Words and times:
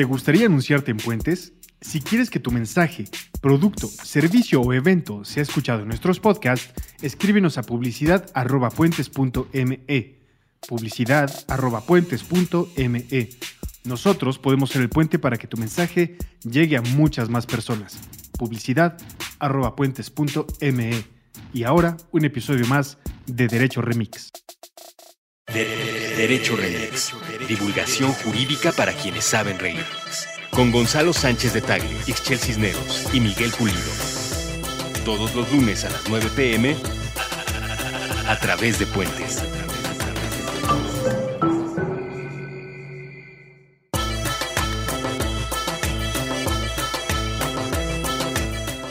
¿Te 0.00 0.04
gustaría 0.04 0.46
anunciarte 0.46 0.90
en 0.92 0.96
Puentes? 0.96 1.52
Si 1.82 2.00
quieres 2.00 2.30
que 2.30 2.40
tu 2.40 2.50
mensaje, 2.50 3.04
producto, 3.42 3.86
servicio 3.86 4.62
o 4.62 4.72
evento 4.72 5.26
sea 5.26 5.42
escuchado 5.42 5.82
en 5.82 5.88
nuestros 5.88 6.20
podcasts, 6.20 6.72
escríbenos 7.02 7.58
a 7.58 7.62
publicidad.puentes.me. 7.62 10.16
Publicidad.puentes.me. 10.66 13.28
Nosotros 13.84 14.38
podemos 14.38 14.70
ser 14.70 14.80
el 14.80 14.88
puente 14.88 15.18
para 15.18 15.36
que 15.36 15.46
tu 15.46 15.58
mensaje 15.58 16.16
llegue 16.50 16.78
a 16.78 16.80
muchas 16.80 17.28
más 17.28 17.44
personas. 17.44 17.98
Publicidad.puentes.me. 18.38 21.04
Y 21.52 21.64
ahora, 21.64 21.98
un 22.10 22.24
episodio 22.24 22.66
más 22.68 22.96
de 23.26 23.48
Derecho 23.48 23.82
Remix. 23.82 24.32
Derecho 25.52 26.54
Remix. 26.54 27.12
Divulgación 27.48 28.12
jurídica 28.12 28.70
para 28.70 28.92
quienes 28.92 29.24
saben 29.24 29.58
reír. 29.58 29.84
Con 30.50 30.70
Gonzalo 30.70 31.12
Sánchez 31.12 31.54
de 31.54 31.60
Tagle, 31.60 31.90
Ixchel 32.06 32.38
Cisneros 32.38 33.08
y 33.12 33.20
Miguel 33.20 33.50
Pulido. 33.58 33.78
Todos 35.04 35.34
los 35.34 35.50
lunes 35.52 35.84
a 35.84 35.90
las 35.90 36.08
9 36.08 36.30
pm 36.36 36.76
a 38.28 38.38
través 38.38 38.78
de 38.78 38.86
Puentes. 38.86 39.42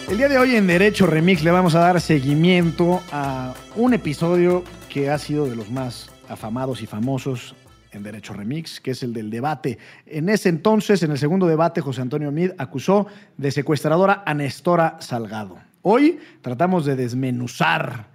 El 0.10 0.18
día 0.18 0.28
de 0.28 0.38
hoy 0.38 0.58
en 0.58 0.68
Derecho 0.68 1.06
Remix 1.06 1.42
le 1.42 1.52
vamos 1.52 1.76
a 1.76 1.80
dar 1.80 2.02
seguimiento 2.02 3.02
a 3.14 3.54
un 3.76 3.94
episodio 3.94 4.66
que 4.90 5.10
ha 5.10 5.18
sido 5.18 5.46
de 5.46 5.56
los 5.56 5.70
más 5.70 6.10
afamados 6.30 6.82
y 6.82 6.86
famosos 6.86 7.56
en 7.92 8.04
Derecho 8.04 8.34
Remix, 8.34 8.80
que 8.80 8.92
es 8.92 9.04
el 9.04 9.14
del 9.14 9.30
debate. 9.30 9.78
En 10.06 10.30
ese 10.30 10.50
entonces, 10.50 11.02
en 11.04 11.12
el 11.12 11.18
segundo 11.18 11.48
debate, 11.48 11.82
José 11.82 12.02
Antonio 12.02 12.32
Mid 12.32 12.52
acusó 12.58 13.08
de 13.38 13.52
secuestradora 13.52 14.24
a 14.26 14.34
Nestora 14.34 14.98
Salgado. 15.00 15.58
Hoy 15.82 16.20
tratamos 16.42 16.86
de 16.86 16.96
desmenuzar 16.96 18.08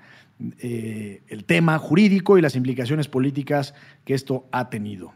eh, 0.59 1.23
el 1.29 1.45
tema 1.45 1.79
jurídico 1.79 2.39
y 2.39 2.43
las 2.43 2.57
implicaciones 2.57 3.09
políticas 3.09 3.75
que 4.05 4.15
esto 4.15 4.47
ha 4.53 4.69
tenido. 4.69 5.13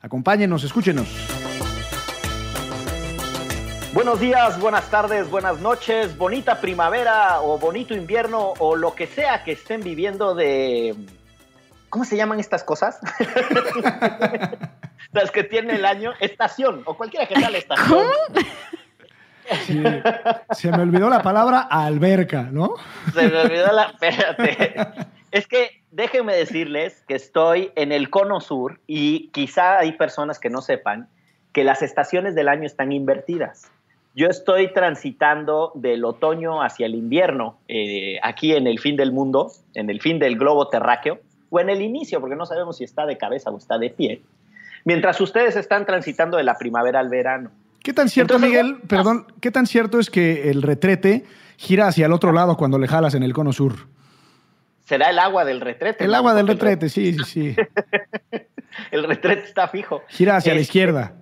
Acompáñenos, 0.00 0.64
escúchenos. 0.64 1.08
Buenos 3.94 4.20
días, 4.20 4.60
buenas 4.60 4.88
tardes, 4.90 5.28
buenas 5.30 5.60
noches, 5.60 6.16
bonita 6.16 6.60
primavera 6.60 7.40
o 7.40 7.58
bonito 7.58 7.94
invierno 7.94 8.52
o 8.58 8.76
lo 8.76 8.94
que 8.94 9.06
sea 9.06 9.42
que 9.42 9.52
estén 9.52 9.82
viviendo 9.82 10.34
de... 10.34 10.94
¿Cómo 11.90 12.04
se 12.04 12.16
llaman 12.16 12.40
estas 12.40 12.64
cosas? 12.64 13.00
Las 15.12 15.30
que 15.30 15.44
tiene 15.44 15.76
el 15.76 15.84
año, 15.84 16.12
estación, 16.20 16.82
o 16.84 16.96
cualquiera 16.96 17.26
que 17.26 17.36
sea 17.36 17.50
la 17.50 17.58
estación. 17.58 18.02
Sí, 19.62 19.82
se 20.50 20.70
me 20.70 20.82
olvidó 20.82 21.08
la 21.08 21.22
palabra 21.22 21.60
alberca, 21.60 22.42
¿no? 22.42 22.74
Se 23.14 23.28
me 23.28 23.38
olvidó 23.40 23.72
la... 23.72 23.84
Espérate. 23.84 24.74
Es 25.30 25.46
que 25.46 25.82
déjenme 25.90 26.34
decirles 26.34 27.02
que 27.08 27.14
estoy 27.14 27.72
en 27.74 27.92
el 27.92 28.10
cono 28.10 28.40
sur 28.40 28.80
y 28.86 29.28
quizá 29.28 29.78
hay 29.78 29.92
personas 29.92 30.38
que 30.38 30.50
no 30.50 30.60
sepan 30.60 31.08
que 31.52 31.64
las 31.64 31.82
estaciones 31.82 32.34
del 32.34 32.48
año 32.48 32.66
están 32.66 32.92
invertidas. 32.92 33.70
Yo 34.14 34.26
estoy 34.28 34.72
transitando 34.72 35.72
del 35.74 36.04
otoño 36.04 36.62
hacia 36.62 36.86
el 36.86 36.94
invierno, 36.94 37.58
eh, 37.68 38.18
aquí 38.22 38.54
en 38.54 38.66
el 38.66 38.78
fin 38.80 38.96
del 38.96 39.12
mundo, 39.12 39.52
en 39.74 39.90
el 39.90 40.00
fin 40.00 40.18
del 40.18 40.36
globo 40.36 40.68
terráqueo, 40.68 41.20
o 41.50 41.60
en 41.60 41.70
el 41.70 41.82
inicio, 41.82 42.20
porque 42.20 42.36
no 42.36 42.46
sabemos 42.46 42.76
si 42.78 42.84
está 42.84 43.06
de 43.06 43.16
cabeza 43.18 43.50
o 43.50 43.56
está 43.58 43.78
de 43.78 43.90
pie, 43.90 44.22
mientras 44.84 45.20
ustedes 45.20 45.56
están 45.56 45.86
transitando 45.86 46.36
de 46.36 46.44
la 46.44 46.56
primavera 46.58 47.00
al 47.00 47.08
verano. 47.08 47.50
¿Qué 47.82 47.92
tan 47.92 48.08
cierto, 48.08 48.34
Entonces, 48.36 48.62
Miguel? 48.62 48.80
Perdón, 48.86 49.26
¿qué 49.40 49.50
tan 49.50 49.66
cierto 49.66 49.98
es 49.98 50.10
que 50.10 50.50
el 50.50 50.62
retrete 50.62 51.24
gira 51.56 51.86
hacia 51.86 52.06
el 52.06 52.12
otro 52.12 52.32
lado 52.32 52.56
cuando 52.56 52.78
le 52.78 52.88
jalas 52.88 53.14
en 53.14 53.22
el 53.22 53.32
cono 53.32 53.52
sur? 53.52 53.74
Será 54.84 55.10
el 55.10 55.18
agua 55.18 55.44
del 55.44 55.60
retrete. 55.60 56.04
El 56.04 56.10
¿no? 56.10 56.16
agua 56.16 56.34
del 56.34 56.48
retrete, 56.48 56.88
sí, 56.88 57.12
sí, 57.14 57.24
sí. 57.24 57.56
El, 58.30 58.46
el 58.90 59.04
retrete 59.04 59.44
está 59.44 59.68
fijo. 59.68 60.02
Gira 60.08 60.36
hacia 60.36 60.54
la 60.54 60.60
Este, 60.60 60.70
izquierda. 60.70 61.14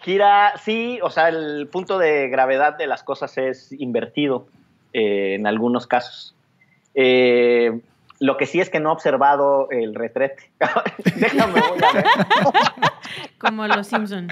Gira, 0.00 0.52
sí, 0.62 0.98
o 1.02 1.10
sea, 1.10 1.28
el 1.28 1.68
punto 1.70 1.98
de 1.98 2.28
gravedad 2.28 2.76
de 2.76 2.86
las 2.86 3.02
cosas 3.02 3.36
es 3.38 3.72
invertido 3.72 4.46
eh, 4.92 5.34
en 5.34 5.46
algunos 5.46 5.86
casos. 5.86 6.34
Eh, 6.94 7.80
lo 8.20 8.36
que 8.36 8.46
sí 8.46 8.60
es 8.60 8.70
que 8.70 8.80
no 8.80 8.90
he 8.90 8.92
observado 8.92 9.68
el 9.70 9.94
retrete. 9.94 10.50
Déjame, 11.16 11.60
voy 11.60 11.78
a 11.88 11.92
ver. 11.92 12.04
Como 13.38 13.66
los 13.66 13.86
Simpson. 13.86 14.28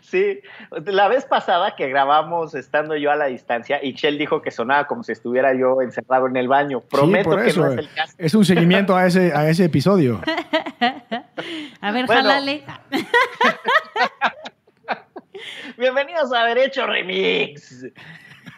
Sí, 0.00 0.40
la 0.86 1.06
vez 1.08 1.26
pasada 1.26 1.76
que 1.76 1.86
grabamos 1.88 2.54
estando 2.54 2.96
yo 2.96 3.10
a 3.10 3.16
la 3.16 3.26
distancia, 3.26 3.78
Ixchel 3.84 4.16
dijo 4.16 4.40
que 4.40 4.50
sonaba 4.50 4.86
como 4.86 5.02
si 5.02 5.12
estuviera 5.12 5.52
yo 5.54 5.82
encerrado 5.82 6.26
en 6.28 6.36
el 6.36 6.48
baño. 6.48 6.80
Prometo 6.80 7.30
sí, 7.30 7.36
por 7.36 7.42
que 7.44 7.50
eso. 7.50 7.60
no 7.66 7.72
es 7.72 7.78
el 7.78 7.92
caso. 7.92 8.14
Es 8.16 8.34
un 8.34 8.44
seguimiento 8.46 8.96
a 8.96 9.06
ese, 9.06 9.34
a 9.34 9.48
ese 9.50 9.64
episodio. 9.64 10.20
A 11.82 11.90
ver, 11.92 12.06
Bueno. 12.06 12.22
jálale. 12.22 12.64
Bienvenidos 15.76 16.32
a 16.32 16.44
Derecho 16.44 16.86
Remix. 16.86 17.84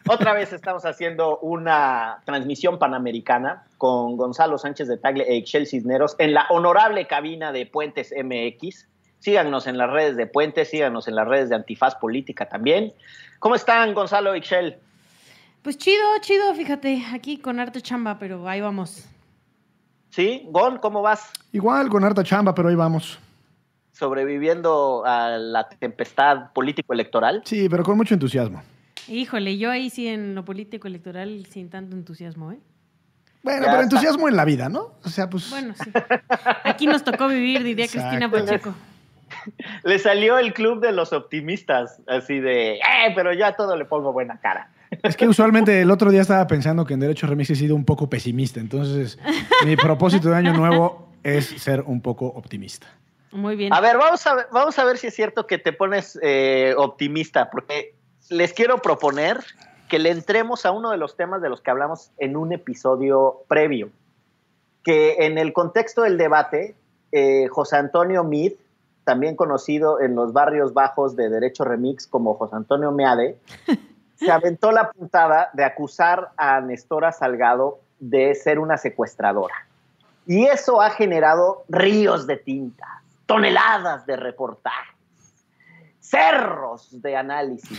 Otra 0.09 0.35
vez 0.35 0.53
estamos 0.53 0.85
haciendo 0.85 1.39
una 1.39 2.23
transmisión 2.25 2.79
panamericana 2.79 3.65
con 3.79 4.17
Gonzalo 4.17 4.59
Sánchez 4.59 4.89
de 4.89 4.99
Tagle 4.99 5.25
e 5.25 5.37
Ixchel 5.37 5.67
Cisneros 5.67 6.15
en 6.19 6.35
la 6.35 6.47
honorable 6.51 7.07
cabina 7.07 7.53
de 7.53 7.67
Puentes 7.67 8.13
MX. 8.13 8.87
Síganos 9.19 9.67
en 9.67 9.79
las 9.79 9.91
redes 9.91 10.17
de 10.17 10.27
Puentes, 10.27 10.69
síganos 10.69 11.09
en 11.09 11.15
las 11.15 11.27
redes 11.27 11.49
de 11.49 11.57
Antifaz 11.57 11.95
Política 11.95 12.47
también. 12.49 12.93
¿Cómo 13.39 13.55
están, 13.55 13.95
Gonzalo 13.95 14.35
e 14.35 14.39
Ixchel? 14.39 14.77
Pues 15.63 15.79
chido, 15.79 16.05
chido, 16.21 16.55
fíjate, 16.55 17.03
aquí 17.11 17.39
con 17.39 17.59
harto 17.59 17.81
chamba, 17.81 18.19
pero 18.19 18.47
ahí 18.47 18.61
vamos. 18.61 19.09
¿Sí? 20.11 20.47
Gon, 20.51 20.77
¿cómo 20.77 21.01
vas? 21.01 21.33
Igual 21.53 21.89
con 21.89 22.05
harta 22.05 22.23
chamba, 22.23 22.55
pero 22.55 22.69
ahí 22.69 22.75
vamos. 22.75 23.19
Sobreviviendo 23.93 25.03
a 25.07 25.39
la 25.39 25.69
tempestad 25.69 26.53
político-electoral. 26.53 27.43
Sí, 27.47 27.69
pero 27.71 27.83
con 27.83 27.97
mucho 27.97 28.13
entusiasmo. 28.13 28.63
Híjole, 29.09 29.59
yo 29.59 29.71
ahí 29.71 29.91
sí 29.91 30.09
en 30.09 30.35
lo 30.35 30.45
político 30.45 30.89
electoral 30.89 31.47
sin 31.51 31.71
tanto 31.71 31.97
entusiasmo, 31.97 32.53
¿eh? 32.53 32.59
Bueno, 33.43 33.61
Ya 33.61 33.71
pero 33.73 33.83
está. 33.83 33.97
entusiasmo 33.97 34.29
en 34.29 34.37
la 34.37 34.45
vida, 34.45 34.69
¿no? 34.69 34.95
O 35.05 35.09
sea, 35.09 35.29
pues. 35.29 35.51
Bueno, 35.51 35.75
sí. 35.75 35.91
Aquí 36.65 36.87
nos 36.87 37.05
tocó 37.05 37.29
vivir, 37.29 37.63
diría 37.63 37.87
Cristina. 37.89 38.31
Pacheco. 38.31 38.75
Le 39.85 39.99
salió 39.99 40.39
el 40.39 40.55
club 40.55 40.81
de 40.81 40.93
los 40.93 41.13
optimistas, 41.13 42.01
así 42.07 42.41
de, 42.41 42.77
eh, 42.77 43.13
pero 43.15 43.33
ya 43.33 43.49
a 43.49 43.57
todo 43.57 43.77
le 43.77 43.85
pongo 43.85 44.13
buena 44.13 44.39
cara. 44.41 44.71
Es 45.03 45.17
que 45.17 45.27
usualmente 45.27 45.81
el 45.81 45.91
otro 45.91 46.11
día 46.11 46.21
estaba 46.21 46.47
pensando 46.47 46.85
que 46.87 46.95
en 46.95 47.01
Derecho 47.01 47.27
Remix 47.27 47.51
he 47.51 47.57
sido 47.57 47.75
un 47.75 47.85
poco 47.85 48.09
pesimista. 48.09 48.61
Entonces, 48.61 49.19
mi 49.67 49.77
propósito 49.77 50.31
de 50.31 50.37
año 50.37 50.53
nuevo 50.53 51.09
es 51.25 51.47
ser 51.47 51.83
un 51.83 52.01
poco 52.01 52.27
optimista. 52.27 52.87
Muy 53.33 53.57
bien. 53.57 53.73
A 53.73 53.81
ver, 53.81 53.99
vamos 53.99 54.25
a 54.27 54.35
ver, 54.37 54.47
vamos 54.53 54.79
a 54.79 54.85
ver 54.85 54.97
si 54.97 55.09
es 55.09 55.15
cierto 55.15 55.49
que 55.49 55.59
te 55.59 55.73
pones 55.73 56.17
eh, 56.23 56.75
optimista, 56.77 57.51
porque 57.51 57.97
les 58.31 58.53
quiero 58.53 58.79
proponer 58.79 59.45
que 59.89 59.99
le 59.99 60.11
entremos 60.11 60.65
a 60.67 60.73
uno 60.73 60.91
de 60.91 60.97
los 60.97 61.17
temas 61.17 61.43
de 61.43 61.49
los 61.49 61.61
que 61.61 61.71
hablamos 61.71 62.11
en 62.19 62.37
un 62.37 62.53
episodio 62.53 63.43
previo, 63.49 63.91
que 64.83 65.27
en 65.27 65.39
el 65.39 65.53
contexto 65.53 66.03
del 66.03 66.19
debate, 66.19 66.75
eh, 67.13 67.49
José 67.49 67.77
Antonio 67.77 68.25
Mid, 68.25 68.53
también 69.05 69.37
conocido 69.37 70.01
en 70.01 70.15
los 70.15 70.33
barrios 70.33 70.73
bajos 70.73 71.15
de 71.15 71.29
Derecho 71.29 71.65
Remix 71.65 72.07
como 72.07 72.35
José 72.35 72.57
Antonio 72.57 72.91
Meade, 72.91 73.39
se 74.17 74.33
aventó 74.33 74.73
la 74.73 74.91
puntada 74.91 75.51
de 75.53 75.65
acusar 75.65 76.31
a 76.37 76.61
Nestora 76.61 77.13
Salgado 77.13 77.81
de 77.99 78.35
ser 78.35 78.59
una 78.59 78.79
secuestradora. 78.79 79.55
Y 80.27 80.47
eso 80.47 80.81
ha 80.81 80.91
generado 80.91 81.65
ríos 81.69 82.27
de 82.27 82.39
tinta, 82.39 83.03
toneladas 83.27 84.07
de 84.07 84.17
reportajes, 84.17 84.94
cerros 86.05 87.01
de 87.03 87.17
análisis. 87.17 87.79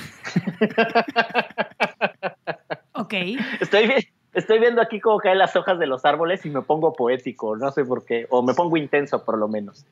Ok. 2.93 3.13
Estoy, 3.61 3.87
vi- 3.87 4.07
estoy 4.33 4.59
viendo 4.59 4.81
aquí 4.81 4.99
cómo 4.99 5.19
caen 5.19 5.37
las 5.37 5.55
hojas 5.55 5.77
de 5.79 5.85
los 5.87 6.05
árboles 6.05 6.45
y 6.45 6.49
me 6.49 6.61
pongo 6.61 6.93
poético, 6.93 7.55
no 7.55 7.71
sé 7.71 7.85
por 7.85 8.05
qué, 8.05 8.25
o 8.29 8.41
me 8.41 8.53
pongo 8.53 8.77
intenso 8.77 9.23
por 9.23 9.37
lo 9.37 9.47
menos. 9.47 9.85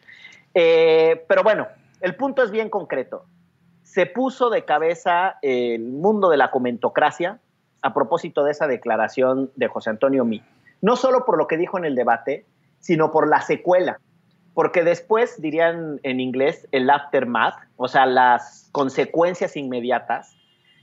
Eh, 0.53 1.23
pero 1.27 1.43
bueno, 1.43 1.67
el 2.01 2.15
punto 2.15 2.43
es 2.43 2.51
bien 2.51 2.69
concreto. 2.69 3.25
Se 3.83 4.05
puso 4.07 4.49
de 4.49 4.65
cabeza 4.65 5.37
el 5.41 5.83
mundo 5.83 6.29
de 6.29 6.37
la 6.37 6.49
comentocracia 6.49 7.39
a 7.81 7.93
propósito 7.93 8.43
de 8.43 8.51
esa 8.51 8.65
declaración 8.67 9.51
de 9.55 9.67
José 9.67 9.91
Antonio 9.91 10.25
Mí. 10.25 10.41
No 10.81 10.95
solo 10.95 11.25
por 11.25 11.37
lo 11.37 11.47
que 11.47 11.57
dijo 11.57 11.77
en 11.77 11.85
el 11.85 11.95
debate, 11.95 12.45
sino 12.79 13.11
por 13.11 13.27
la 13.29 13.41
secuela. 13.41 13.99
Porque 14.53 14.83
después, 14.83 15.41
dirían 15.41 15.99
en 16.03 16.19
inglés, 16.19 16.67
el 16.71 16.89
aftermath, 16.89 17.55
o 17.77 17.87
sea, 17.87 18.05
las 18.05 18.69
consecuencias 18.71 19.57
inmediatas, 19.57 20.35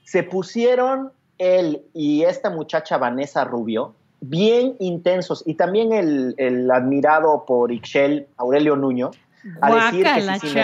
se 0.05 0.23
pusieron 0.23 1.13
él 1.39 1.83
y 1.95 2.23
esta 2.23 2.51
muchacha 2.51 2.99
Vanessa 2.99 3.45
Rubio 3.45 3.95
bien 4.21 4.77
intensos 4.79 5.43
y 5.47 5.55
también 5.55 5.93
el, 5.93 6.35
el 6.37 6.71
admirado 6.71 7.45
por 7.47 7.73
Ixchel 7.73 8.27
Aurelio 8.37 8.77
Nuño 8.77 9.11
a 9.63 9.91
decir 9.91 10.05
que 10.05 10.39
si 10.39 10.55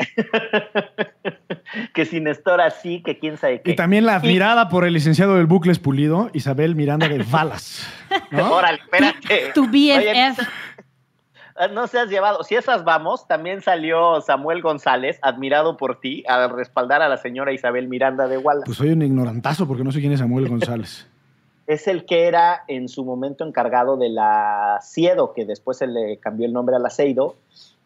que 1.92 2.04
sin 2.06 2.24
Nestora 2.24 2.70
sí, 2.70 3.02
que 3.02 3.18
quién 3.18 3.36
sabe 3.36 3.60
qué. 3.60 3.72
Y 3.72 3.76
también 3.76 4.06
la 4.06 4.16
admirada 4.16 4.70
por 4.70 4.86
el 4.86 4.94
licenciado 4.94 5.36
del 5.36 5.46
Bucles 5.46 5.78
Pulido, 5.78 6.30
Isabel 6.32 6.74
Miranda 6.74 7.08
de 7.08 7.22
Valas. 7.22 7.86
¿no? 8.30 8.52
Órale, 8.54 8.78
espérate. 8.78 9.52
Tu 9.54 9.64
Oye, 9.64 10.00
BFF. 10.00 10.40
Ah, 10.40 10.48
no 11.68 11.86
seas 11.86 12.08
llevado. 12.08 12.42
Si 12.44 12.54
esas 12.54 12.84
vamos, 12.84 13.26
también 13.26 13.62
salió 13.62 14.20
Samuel 14.20 14.62
González, 14.62 15.18
admirado 15.22 15.76
por 15.76 16.00
ti, 16.00 16.24
a 16.28 16.48
respaldar 16.48 17.02
a 17.02 17.08
la 17.08 17.16
señora 17.16 17.52
Isabel 17.52 17.88
Miranda 17.88 18.28
de 18.28 18.38
Wallace. 18.38 18.66
Pues 18.66 18.78
soy 18.78 18.90
un 18.90 19.02
ignorantazo 19.02 19.66
porque 19.66 19.84
no 19.84 19.92
sé 19.92 20.00
quién 20.00 20.12
es 20.12 20.20
Samuel 20.20 20.48
González. 20.48 21.06
es 21.70 21.86
el 21.86 22.04
que 22.04 22.24
era 22.24 22.64
en 22.66 22.88
su 22.88 23.04
momento 23.04 23.46
encargado 23.46 23.96
de 23.96 24.08
la 24.08 24.80
CIEDO, 24.82 25.32
que 25.32 25.44
después 25.44 25.78
se 25.78 25.86
le 25.86 26.16
cambió 26.16 26.46
el 26.46 26.52
nombre 26.52 26.74
a 26.74 26.80
la 26.80 26.90
CEIDO, 26.90 27.36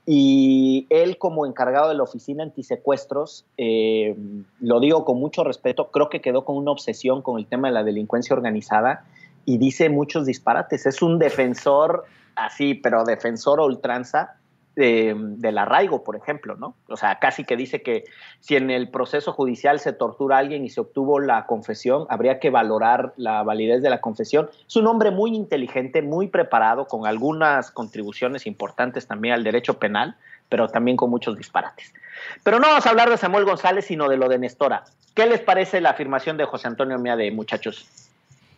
y 0.06 0.87
él 0.88 1.19
como 1.19 1.44
encargado 1.44 1.91
de 1.91 1.94
la 1.94 2.03
oficina 2.03 2.43
antisecuestros, 2.43 3.44
eh, 3.59 4.17
lo 4.61 4.81
digo 4.81 5.05
con 5.05 5.19
mucho 5.19 5.44
respeto, 5.44 5.91
creo 5.91 6.09
que 6.09 6.23
quedó 6.23 6.47
con 6.47 6.56
una 6.56 6.70
obsesión 6.70 7.20
con 7.20 7.38
el 7.38 7.47
tema 7.47 7.69
de 7.69 7.75
la 7.75 7.85
delincuencia 7.85 8.35
organizada 8.35 9.05
y 9.44 9.59
dice 9.59 9.91
muchos 9.91 10.25
disparates. 10.25 10.87
Es 10.87 11.03
un 11.03 11.19
defensor 11.19 12.05
así, 12.36 12.75
pero 12.75 13.04
defensor 13.04 13.60
a 13.60 13.64
ultranza 13.64 14.34
de- 14.76 15.14
del 15.16 15.56
arraigo, 15.58 16.02
por 16.02 16.16
ejemplo, 16.16 16.56
¿no? 16.56 16.75
O 16.88 16.96
sea, 16.96 17.20
casi 17.20 17.44
que 17.44 17.56
dice 17.56 17.81
que 17.82 18.04
si 18.40 18.56
en 18.56 18.70
el 18.70 18.88
proceso 18.88 19.32
judicial 19.32 19.78
se 19.78 19.92
tortura 19.92 20.34
a 20.36 20.38
alguien 20.40 20.64
y 20.64 20.69
se 20.70 20.81
obtuvo 20.81 21.20
la 21.20 21.46
confesión, 21.46 22.06
habría 22.08 22.40
que 22.40 22.50
valorar 22.50 23.12
la 23.16 23.44
validez 23.44 23.82
de 23.82 23.90
la 23.90 24.00
confesión. 24.00 24.50
Es 24.66 24.75
un 24.75 24.88
hombre 24.88 25.12
muy 25.12 25.32
inteligente, 25.36 26.02
muy 26.02 26.26
preparado, 26.26 26.86
con 26.88 27.06
algunas 27.06 27.70
contribuciones 27.70 28.46
importantes 28.48 29.06
también 29.06 29.34
al 29.34 29.44
derecho 29.44 29.78
penal, 29.78 30.16
pero 30.48 30.66
también 30.69 30.96
con 30.96 31.08
muchos 31.08 31.36
disparates. 31.38 31.94
Pero 32.42 32.58
no 32.58 32.66
vamos 32.66 32.84
a 32.86 32.90
hablar 32.90 33.08
de 33.10 33.16
Samuel 33.16 33.44
González, 33.44 33.84
sino 33.84 34.08
de 34.08 34.16
lo 34.16 34.28
de 34.28 34.38
Nestora. 34.38 34.82
¿Qué 35.14 35.26
les 35.26 35.40
parece 35.40 35.81
la 35.81 35.90
afirmación 35.90 36.36
de 36.36 36.46
José 36.46 36.66
Antonio 36.66 36.98
Miade, 36.98 37.31
muchachos? 37.31 37.86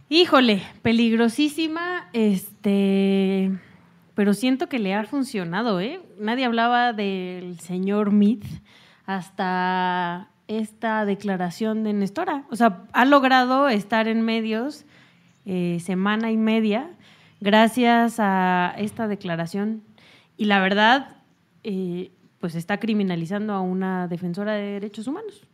Híjole, 0.08 0.62
peligrosísima, 0.82 2.08
este, 2.14 3.50
pero 4.16 4.32
siento 4.32 4.70
que 4.70 4.78
le 4.78 4.94
ha 4.94 5.04
funcionado, 5.04 5.78
¿eh? 5.78 6.00
Nadie 6.18 6.46
hablaba 6.46 6.94
del 6.94 7.60
señor 7.60 8.12
Mead 8.12 8.38
hasta 9.04 10.30
esta 10.48 11.04
declaración 11.04 11.84
de 11.84 11.92
Nestora. 11.92 12.46
O 12.50 12.56
sea, 12.56 12.86
ha 12.94 13.04
logrado 13.04 13.68
estar 13.68 14.08
en 14.08 14.22
medios 14.22 14.86
eh, 15.44 15.80
semana 15.84 16.32
y 16.32 16.38
media 16.38 16.96
gracias 17.42 18.16
a 18.18 18.74
esta 18.78 19.06
declaración. 19.06 19.82
Y 20.38 20.46
la 20.46 20.60
verdad, 20.60 21.18
eh, 21.62 22.10
pues 22.40 22.54
está 22.54 22.80
criminalizando 22.80 23.52
a 23.52 23.60
una 23.60 24.08
defensora 24.08 24.54
de 24.54 24.62
derechos 24.62 25.08
humanos. 25.08 25.46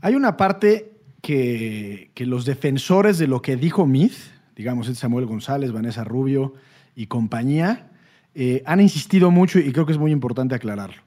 Hay 0.00 0.14
una 0.14 0.38
parte 0.38 0.96
que, 1.20 2.10
que 2.14 2.24
los 2.24 2.46
defensores 2.46 3.18
de 3.18 3.26
lo 3.26 3.42
que 3.42 3.56
dijo 3.56 3.86
Meade, 3.86 4.16
digamos 4.56 4.86
Samuel 4.96 5.26
González, 5.26 5.70
Vanessa 5.70 6.02
Rubio 6.02 6.54
y 6.94 7.06
compañía, 7.06 7.90
eh, 8.34 8.62
han 8.66 8.80
insistido 8.80 9.30
mucho 9.30 9.58
y 9.58 9.72
creo 9.72 9.86
que 9.86 9.92
es 9.92 9.98
muy 9.98 10.12
importante 10.12 10.54
aclararlo. 10.54 11.02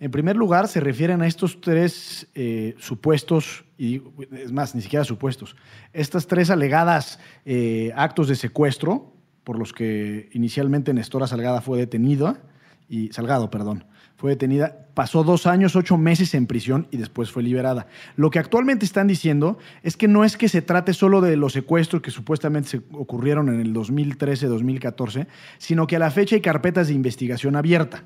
En 0.00 0.10
primer 0.10 0.34
lugar, 0.34 0.66
se 0.66 0.80
refieren 0.80 1.20
a 1.20 1.26
estos 1.26 1.60
tres 1.60 2.26
eh, 2.34 2.74
supuestos, 2.78 3.64
y 3.76 4.02
es 4.32 4.50
más, 4.50 4.74
ni 4.74 4.80
siquiera 4.80 5.04
supuestos, 5.04 5.56
estas 5.92 6.26
tres 6.26 6.48
alegadas 6.48 7.18
eh, 7.44 7.92
actos 7.94 8.26
de 8.28 8.34
secuestro 8.34 9.12
por 9.44 9.58
los 9.58 9.74
que 9.74 10.30
inicialmente 10.32 10.94
Nestora 10.94 11.26
Salgada 11.26 11.60
fue 11.60 11.78
detenida, 11.78 12.40
y 12.88 13.12
Salgado, 13.12 13.50
perdón, 13.50 13.84
fue 14.20 14.32
detenida, 14.32 14.86
pasó 14.92 15.24
dos 15.24 15.46
años, 15.46 15.76
ocho 15.76 15.96
meses 15.96 16.34
en 16.34 16.46
prisión 16.46 16.86
y 16.90 16.98
después 16.98 17.30
fue 17.30 17.42
liberada. 17.42 17.86
Lo 18.16 18.28
que 18.28 18.38
actualmente 18.38 18.84
están 18.84 19.06
diciendo 19.06 19.56
es 19.82 19.96
que 19.96 20.08
no 20.08 20.26
es 20.26 20.36
que 20.36 20.50
se 20.50 20.60
trate 20.60 20.92
solo 20.92 21.22
de 21.22 21.38
los 21.38 21.54
secuestros 21.54 22.02
que 22.02 22.10
supuestamente 22.10 22.68
se 22.68 22.82
ocurrieron 22.92 23.48
en 23.48 23.60
el 23.62 23.72
2013-2014, 23.72 25.26
sino 25.56 25.86
que 25.86 25.96
a 25.96 26.00
la 26.00 26.10
fecha 26.10 26.36
hay 26.36 26.42
carpetas 26.42 26.88
de 26.88 26.92
investigación 26.92 27.56
abierta. 27.56 28.04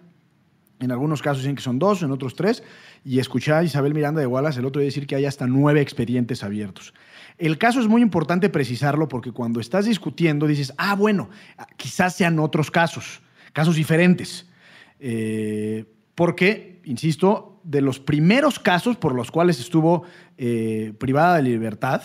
En 0.78 0.92
algunos 0.92 1.20
casos 1.20 1.42
dicen 1.42 1.56
que 1.56 1.62
son 1.62 1.80
dos, 1.80 2.04
en 2.04 2.12
otros 2.12 2.36
tres. 2.36 2.62
Y 3.04 3.18
escuché 3.18 3.52
a 3.52 3.64
Isabel 3.64 3.92
Miranda 3.92 4.20
de 4.20 4.28
Wallace 4.28 4.60
el 4.60 4.66
otro 4.66 4.78
día 4.78 4.86
decir 4.86 5.08
que 5.08 5.16
hay 5.16 5.26
hasta 5.26 5.48
nueve 5.48 5.80
expedientes 5.80 6.44
abiertos. 6.44 6.94
El 7.38 7.58
caso 7.58 7.80
es 7.80 7.88
muy 7.88 8.02
importante 8.02 8.50
precisarlo 8.50 9.08
porque 9.08 9.32
cuando 9.32 9.58
estás 9.58 9.86
discutiendo 9.86 10.46
dices, 10.46 10.72
ah, 10.78 10.94
bueno, 10.94 11.28
quizás 11.76 12.14
sean 12.14 12.38
otros 12.38 12.70
casos, 12.70 13.20
casos 13.52 13.74
diferentes. 13.74 14.46
Eh, 15.00 15.86
porque, 16.14 16.80
insisto, 16.84 17.60
de 17.64 17.80
los 17.80 17.98
primeros 17.98 18.58
casos 18.58 18.96
por 18.96 19.14
los 19.14 19.30
cuales 19.30 19.58
estuvo 19.58 20.04
eh, 20.38 20.92
privada 20.98 21.36
de 21.36 21.42
libertad, 21.42 22.02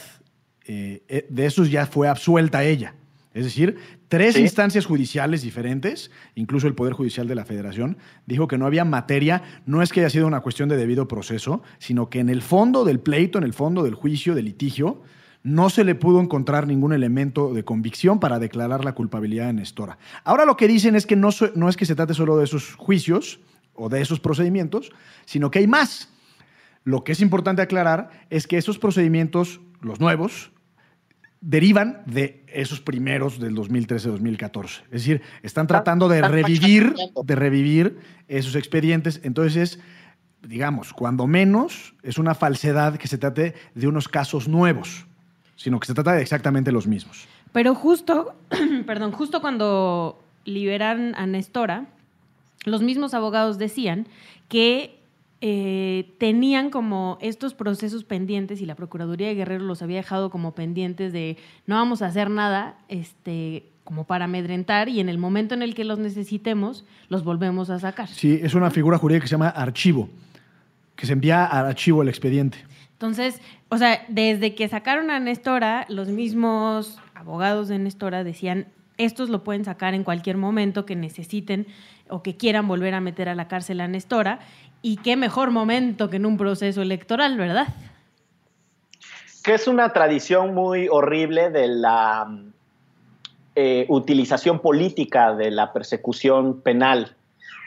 eh, 0.65 1.27
de 1.29 1.45
esos 1.45 1.69
ya 1.71 1.85
fue 1.85 2.07
absuelta 2.07 2.63
ella. 2.63 2.95
Es 3.33 3.43
decir, 3.43 3.77
tres 4.07 4.35
Sí. 4.35 4.41
instancias 4.41 4.85
judiciales 4.85 5.43
diferentes, 5.43 6.09
incluso 6.35 6.67
el 6.67 6.73
Poder 6.73 6.93
Judicial 6.93 7.27
de 7.27 7.35
la 7.35 7.45
Federación, 7.45 7.97
dijo 8.25 8.47
que 8.47 8.57
no 8.57 8.65
había 8.65 8.85
materia, 8.85 9.43
no 9.65 9.81
es 9.81 9.91
que 9.91 9.99
haya 9.99 10.09
sido 10.09 10.27
una 10.27 10.41
cuestión 10.41 10.67
de 10.67 10.77
debido 10.77 11.07
proceso, 11.07 11.61
sino 11.77 12.09
que 12.09 12.19
en 12.19 12.29
el 12.29 12.41
fondo 12.41 12.85
del 12.85 12.99
pleito, 12.99 13.37
en 13.37 13.43
el 13.43 13.53
fondo 13.53 13.83
del 13.83 13.93
juicio, 13.93 14.33
del 14.33 14.45
litigio, 14.45 15.01
no 15.43 15.69
se 15.69 15.83
le 15.83 15.95
pudo 15.95 16.19
encontrar 16.19 16.67
ningún 16.67 16.91
elemento 16.91 17.53
de 17.53 17.63
convicción 17.63 18.19
para 18.19 18.39
declarar 18.39 18.83
la 18.83 18.93
culpabilidad 18.93 19.47
de 19.47 19.53
Nestora. 19.53 19.97
Ahora 20.23 20.45
lo 20.45 20.57
que 20.57 20.67
dicen 20.67 20.95
es 20.95 21.05
que 21.05 21.15
no, 21.15 21.29
no 21.55 21.69
es 21.69 21.77
que 21.77 21.85
se 21.85 21.95
trate 21.95 22.13
solo 22.13 22.35
de 22.37 22.43
esos 22.43 22.75
juicios 22.75 23.39
o 23.79 23.89
de 23.89 24.01
esos 24.01 24.19
procedimientos, 24.19 24.91
sino 25.25 25.49
que 25.49 25.59
hay 25.59 25.67
más. 25.67 26.09
Lo 26.83 27.03
que 27.03 27.13
es 27.13 27.21
importante 27.21 27.61
aclarar 27.61 28.09
es 28.29 28.45
que 28.45 28.57
esos 28.57 28.77
procedimientos, 28.77 29.61
los 29.81 29.99
nuevos, 29.99 30.51
derivan 31.41 32.03
de 32.05 32.43
esos 32.47 32.81
primeros 32.81 33.39
del 33.39 33.55
2013-2014. 33.55 34.81
Es 34.85 34.91
decir, 34.91 35.21
están 35.41 35.67
tratando 35.67 36.09
de 36.09 36.21
revivir, 36.21 36.93
de 37.23 37.35
revivir 37.35 37.99
esos 38.27 38.55
expedientes. 38.55 39.21
Entonces, 39.23 39.79
digamos, 40.41 40.93
cuando 40.93 41.27
menos 41.27 41.95
es 42.03 42.17
una 42.17 42.35
falsedad 42.35 42.97
que 42.97 43.07
se 43.07 43.17
trate 43.17 43.53
de 43.73 43.87
unos 43.87 44.07
casos 44.07 44.47
nuevos, 44.47 45.05
sino 45.55 45.79
que 45.79 45.87
se 45.87 45.93
trata 45.93 46.13
de 46.13 46.21
exactamente 46.21 46.71
los 46.71 46.87
mismos. 46.87 47.27
Pero 47.51 47.75
justo, 47.75 48.35
perdón, 48.85 49.11
justo 49.11 49.41
cuando 49.41 50.21
liberan 50.45 51.13
a 51.15 51.25
Nestora, 51.25 51.87
los 52.65 52.81
mismos 52.81 53.13
abogados 53.13 53.57
decían 53.57 54.07
que 54.47 54.99
eh, 55.41 56.13
tenían 56.17 56.69
como 56.69 57.17
estos 57.21 57.53
procesos 57.53 58.03
pendientes 58.03 58.59
y 58.61 58.65
la 58.65 58.75
Procuraduría 58.75 59.29
de 59.29 59.35
Guerrero 59.35 59.63
los 59.63 59.81
había 59.81 59.97
dejado 59.97 60.29
como 60.29 60.53
pendientes 60.53 61.13
de 61.13 61.37
no 61.65 61.75
vamos 61.75 62.01
a 62.01 62.07
hacer 62.07 62.29
nada, 62.29 62.77
este, 62.89 63.63
como 63.85 64.03
para 64.03 64.25
amedrentar 64.25 64.89
y 64.89 64.99
en 64.99 65.07
el 65.07 65.17
momento 65.17 65.55
en 65.55 65.61
el 65.61 65.75
que 65.75 65.85
los 65.85 65.97
necesitemos, 65.97 66.83
los 67.07 67.23
volvemos 67.23 67.69
a 67.69 67.79
sacar. 67.79 68.09
Sí, 68.09 68.39
es 68.41 68.53
una 68.53 68.69
figura 68.69 68.97
jurídica 68.97 69.23
que 69.23 69.29
se 69.29 69.35
llama 69.35 69.49
archivo, 69.49 70.09
que 70.95 71.05
se 71.05 71.13
envía 71.13 71.45
al 71.45 71.67
archivo 71.67 72.01
el 72.01 72.09
expediente. 72.09 72.57
Entonces, 72.91 73.41
o 73.69 73.77
sea, 73.77 74.05
desde 74.09 74.55
que 74.55 74.67
sacaron 74.67 75.09
a 75.09 75.21
Nestora, 75.21 75.85
los 75.87 76.09
mismos 76.09 76.99
abogados 77.15 77.69
de 77.69 77.79
Nestora 77.79 78.25
decían, 78.25 78.67
estos 78.97 79.29
lo 79.29 79.45
pueden 79.45 79.63
sacar 79.63 79.93
en 79.93 80.03
cualquier 80.03 80.35
momento 80.35 80.85
que 80.85 80.97
necesiten 80.97 81.65
o 82.09 82.23
que 82.23 82.37
quieran 82.37 82.67
volver 82.67 82.93
a 82.93 83.01
meter 83.01 83.29
a 83.29 83.35
la 83.35 83.47
cárcel 83.47 83.81
a 83.81 83.87
Nestora. 83.87 84.39
Y 84.81 84.97
qué 84.97 85.15
mejor 85.15 85.51
momento 85.51 86.09
que 86.09 86.17
en 86.17 86.25
un 86.25 86.37
proceso 86.37 86.81
electoral, 86.81 87.37
¿verdad? 87.37 87.67
que 89.43 89.53
es 89.53 89.67
una 89.67 89.93
tradición 89.93 90.53
muy 90.53 90.87
horrible 90.89 91.49
de 91.49 91.67
la 91.67 92.27
eh, 93.55 93.85
utilización 93.87 94.59
política 94.59 95.33
de 95.33 95.51
la 95.51 95.73
persecución 95.73 96.61
penal. 96.61 97.15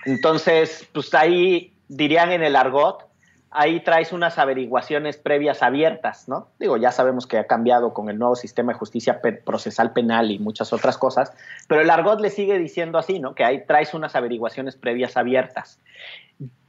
Entonces, 0.05 0.89
pues 0.93 1.13
ahí 1.15 1.73
dirían 1.89 2.33
en 2.33 2.43
el 2.43 2.57
argot, 2.57 3.07
ahí 3.53 3.81
traes 3.81 4.13
unas 4.13 4.39
averiguaciones 4.39 5.17
previas 5.17 5.63
abiertas, 5.63 6.29
¿no? 6.29 6.49
Digo, 6.59 6.77
ya 6.77 6.91
sabemos 6.91 7.27
que 7.27 7.39
ha 7.39 7.47
cambiado 7.47 7.93
con 7.93 8.09
el 8.09 8.19
nuevo 8.19 8.35
sistema 8.35 8.73
de 8.73 8.79
justicia 8.79 9.21
procesal 9.45 9.93
penal 9.93 10.31
y 10.31 10.39
muchas 10.39 10.73
otras 10.73 10.99
cosas, 10.99 11.33
pero 11.69 11.81
el 11.81 11.91
argot 11.91 12.21
le 12.21 12.31
sigue 12.31 12.59
diciendo 12.59 12.99
así, 12.99 13.19
¿no? 13.19 13.35
Que 13.35 13.45
ahí 13.45 13.65
traes 13.67 13.95
unas 13.95 14.17
averiguaciones 14.17 14.77
previas 14.77 15.17
abiertas. 15.17 15.79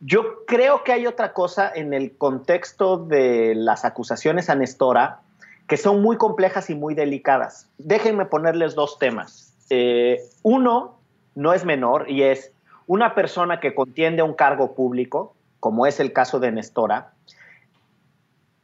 Yo 0.02 0.46
creo 0.46 0.84
que 0.84 0.92
hay 0.92 1.08
otra 1.08 1.34
cosa 1.34 1.72
en 1.74 1.94
el 1.94 2.18
contexto 2.18 2.98
de 2.98 3.56
las 3.56 3.86
acusaciones 3.86 4.50
a 4.50 4.56
Nestora 4.56 5.22
que 5.68 5.78
son 5.78 6.02
muy 6.02 6.18
complejas 6.18 6.70
y 6.70 6.76
muy 6.76 6.94
delicadas. 6.94 7.70
Déjenme 7.78 8.26
ponerles 8.26 8.76
dos 8.76 9.00
temas. 9.00 9.54
Eh, 9.70 10.20
uno 10.44 11.00
no 11.36 11.54
es 11.54 11.66
menor 11.66 12.10
y 12.10 12.24
es 12.24 12.52
una 12.86 13.16
persona 13.16 13.60
que 13.60 13.74
contiende 13.74 14.22
un 14.24 14.34
cargo 14.34 14.76
público, 14.76 15.36
como 15.64 15.86
es 15.86 16.02
el 16.02 16.12
caso 16.12 16.42
de 16.42 16.52
Nestora, 16.52 17.14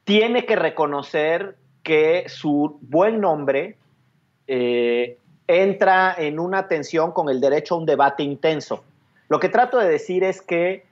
tiene 0.04 0.46
que 0.46 0.58
reconocer 0.58 1.56
que 1.82 2.26
su 2.28 2.78
buen 2.82 3.22
nombre 3.22 3.78
eh, 4.48 5.18
entra 5.48 6.14
en 6.18 6.42
una 6.42 6.68
tensión 6.68 7.14
con 7.14 7.30
el 7.30 7.40
derecho 7.40 7.76
a 7.76 7.78
un 7.78 7.86
debate 7.86 8.24
intenso. 8.24 8.84
Lo 9.30 9.40
que 9.40 9.48
trato 9.48 9.78
de 9.78 9.88
decir 9.88 10.26
es 10.26 10.42
que 10.42 10.86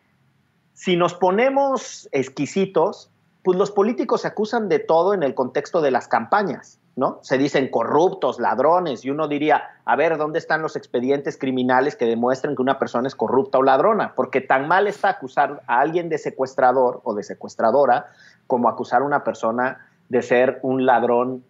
si 0.74 0.96
nos 0.96 1.14
ponemos 1.14 2.08
exquisitos, 2.14 3.10
pues 3.44 3.58
los 3.58 3.72
políticos 3.72 4.22
se 4.22 4.30
acusan 4.30 4.70
de 4.70 4.80
todo 4.80 5.14
en 5.14 5.24
el 5.24 5.36
contexto 5.36 5.82
de 5.82 5.92
las 5.92 6.08
campañas, 6.08 6.80
¿no? 6.98 7.20
Se 7.22 7.38
dicen 7.38 7.70
corruptos, 7.70 8.40
ladrones, 8.40 9.06
y 9.06 9.12
uno 9.12 9.28
diría, 9.28 9.64
a 9.86 9.96
ver, 9.96 10.18
¿dónde 10.18 10.40
están 10.40 10.64
los 10.64 10.76
expedientes 10.76 11.38
criminales 11.38 11.96
que 11.96 12.06
demuestran 12.06 12.56
que 12.56 12.62
una 12.64 12.80
persona 12.80 13.08
es 13.08 13.16
corrupta 13.16 13.60
o 13.60 13.64
ladrona? 13.64 14.14
Porque 14.16 14.42
tan 14.42 14.68
mal 14.68 14.88
está 14.88 15.10
acusar 15.10 15.62
a 15.68 15.80
alguien 15.80 16.10
de 16.10 16.18
secuestrador 16.18 17.02
o 17.04 17.14
de 17.14 17.22
secuestradora 17.22 18.08
como 18.48 18.68
acusar 18.68 19.04
a 19.04 19.06
una 19.06 19.24
persona 19.24 19.88
de 20.10 20.24
ser 20.24 20.60
un 20.64 20.88
ladrón 20.88 21.44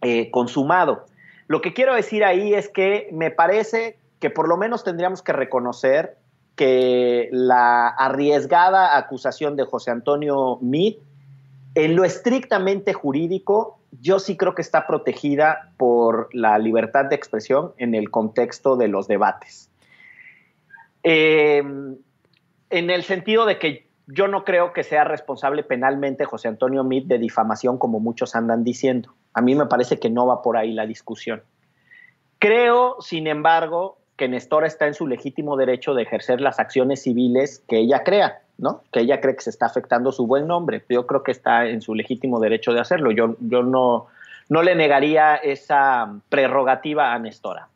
eh, 0.00 0.30
consumado. 0.30 1.04
Lo 1.48 1.60
que 1.60 1.74
quiero 1.74 1.94
decir 1.94 2.24
ahí 2.24 2.54
es 2.54 2.70
que 2.70 3.10
me 3.12 3.30
parece 3.30 3.98
que 4.20 4.30
por 4.30 4.48
lo 4.48 4.56
menos 4.56 4.84
tendríamos 4.84 5.22
que 5.22 5.32
reconocer 5.32 6.16
que 6.56 7.28
la 7.30 7.88
arriesgada 7.88 8.96
acusación 8.96 9.54
de 9.54 9.64
José 9.64 9.90
Antonio 9.90 10.58
Meade, 10.62 10.98
en 11.74 11.94
lo 11.94 12.04
estrictamente 12.04 12.94
jurídico, 12.94 13.77
yo 13.92 14.18
sí 14.18 14.36
creo 14.36 14.54
que 14.54 14.62
está 14.62 14.86
protegida 14.86 15.72
por 15.76 16.28
la 16.34 16.58
libertad 16.58 17.06
de 17.06 17.16
expresión 17.16 17.72
en 17.78 17.94
el 17.94 18.10
contexto 18.10 18.76
de 18.76 18.88
los 18.88 19.08
debates. 19.08 19.70
Eh, 21.02 21.62
en 22.70 22.90
el 22.90 23.02
sentido 23.02 23.46
de 23.46 23.58
que 23.58 23.88
yo 24.06 24.26
no 24.26 24.44
creo 24.44 24.72
que 24.72 24.84
sea 24.84 25.04
responsable 25.04 25.62
penalmente 25.62 26.24
José 26.24 26.48
Antonio 26.48 26.82
Meade 26.82 27.06
de 27.06 27.18
difamación 27.18 27.78
como 27.78 28.00
muchos 28.00 28.34
andan 28.34 28.64
diciendo. 28.64 29.14
A 29.34 29.42
mí 29.42 29.54
me 29.54 29.66
parece 29.66 29.98
que 29.98 30.10
no 30.10 30.26
va 30.26 30.42
por 30.42 30.56
ahí 30.56 30.72
la 30.72 30.86
discusión. 30.86 31.42
Creo, 32.38 32.96
sin 33.00 33.26
embargo, 33.26 33.98
que 34.16 34.28
Nestora 34.28 34.66
está 34.66 34.86
en 34.86 34.94
su 34.94 35.06
legítimo 35.06 35.56
derecho 35.56 35.94
de 35.94 36.02
ejercer 36.02 36.40
las 36.40 36.58
acciones 36.58 37.02
civiles 37.02 37.62
que 37.68 37.78
ella 37.78 38.02
crea, 38.02 38.42
¿no? 38.58 38.82
Que 38.92 39.00
ella 39.00 39.20
cree 39.20 39.36
que 39.36 39.42
se 39.42 39.50
está 39.50 39.66
afectando 39.66 40.12
su 40.12 40.26
buen 40.26 40.46
nombre. 40.46 40.84
Yo 40.88 41.06
creo 41.06 41.22
que 41.22 41.32
está 41.32 41.66
en 41.66 41.80
su 41.80 41.94
legítimo 41.94 42.40
derecho 42.40 42.72
de 42.72 42.80
hacerlo. 42.80 43.10
Yo, 43.10 43.36
yo 43.40 43.62
no, 43.62 44.06
no 44.48 44.62
le 44.62 44.74
negaría 44.74 45.36
esa 45.36 46.12
prerrogativa 46.28 47.14
a 47.14 47.18
Nestora. 47.18 47.68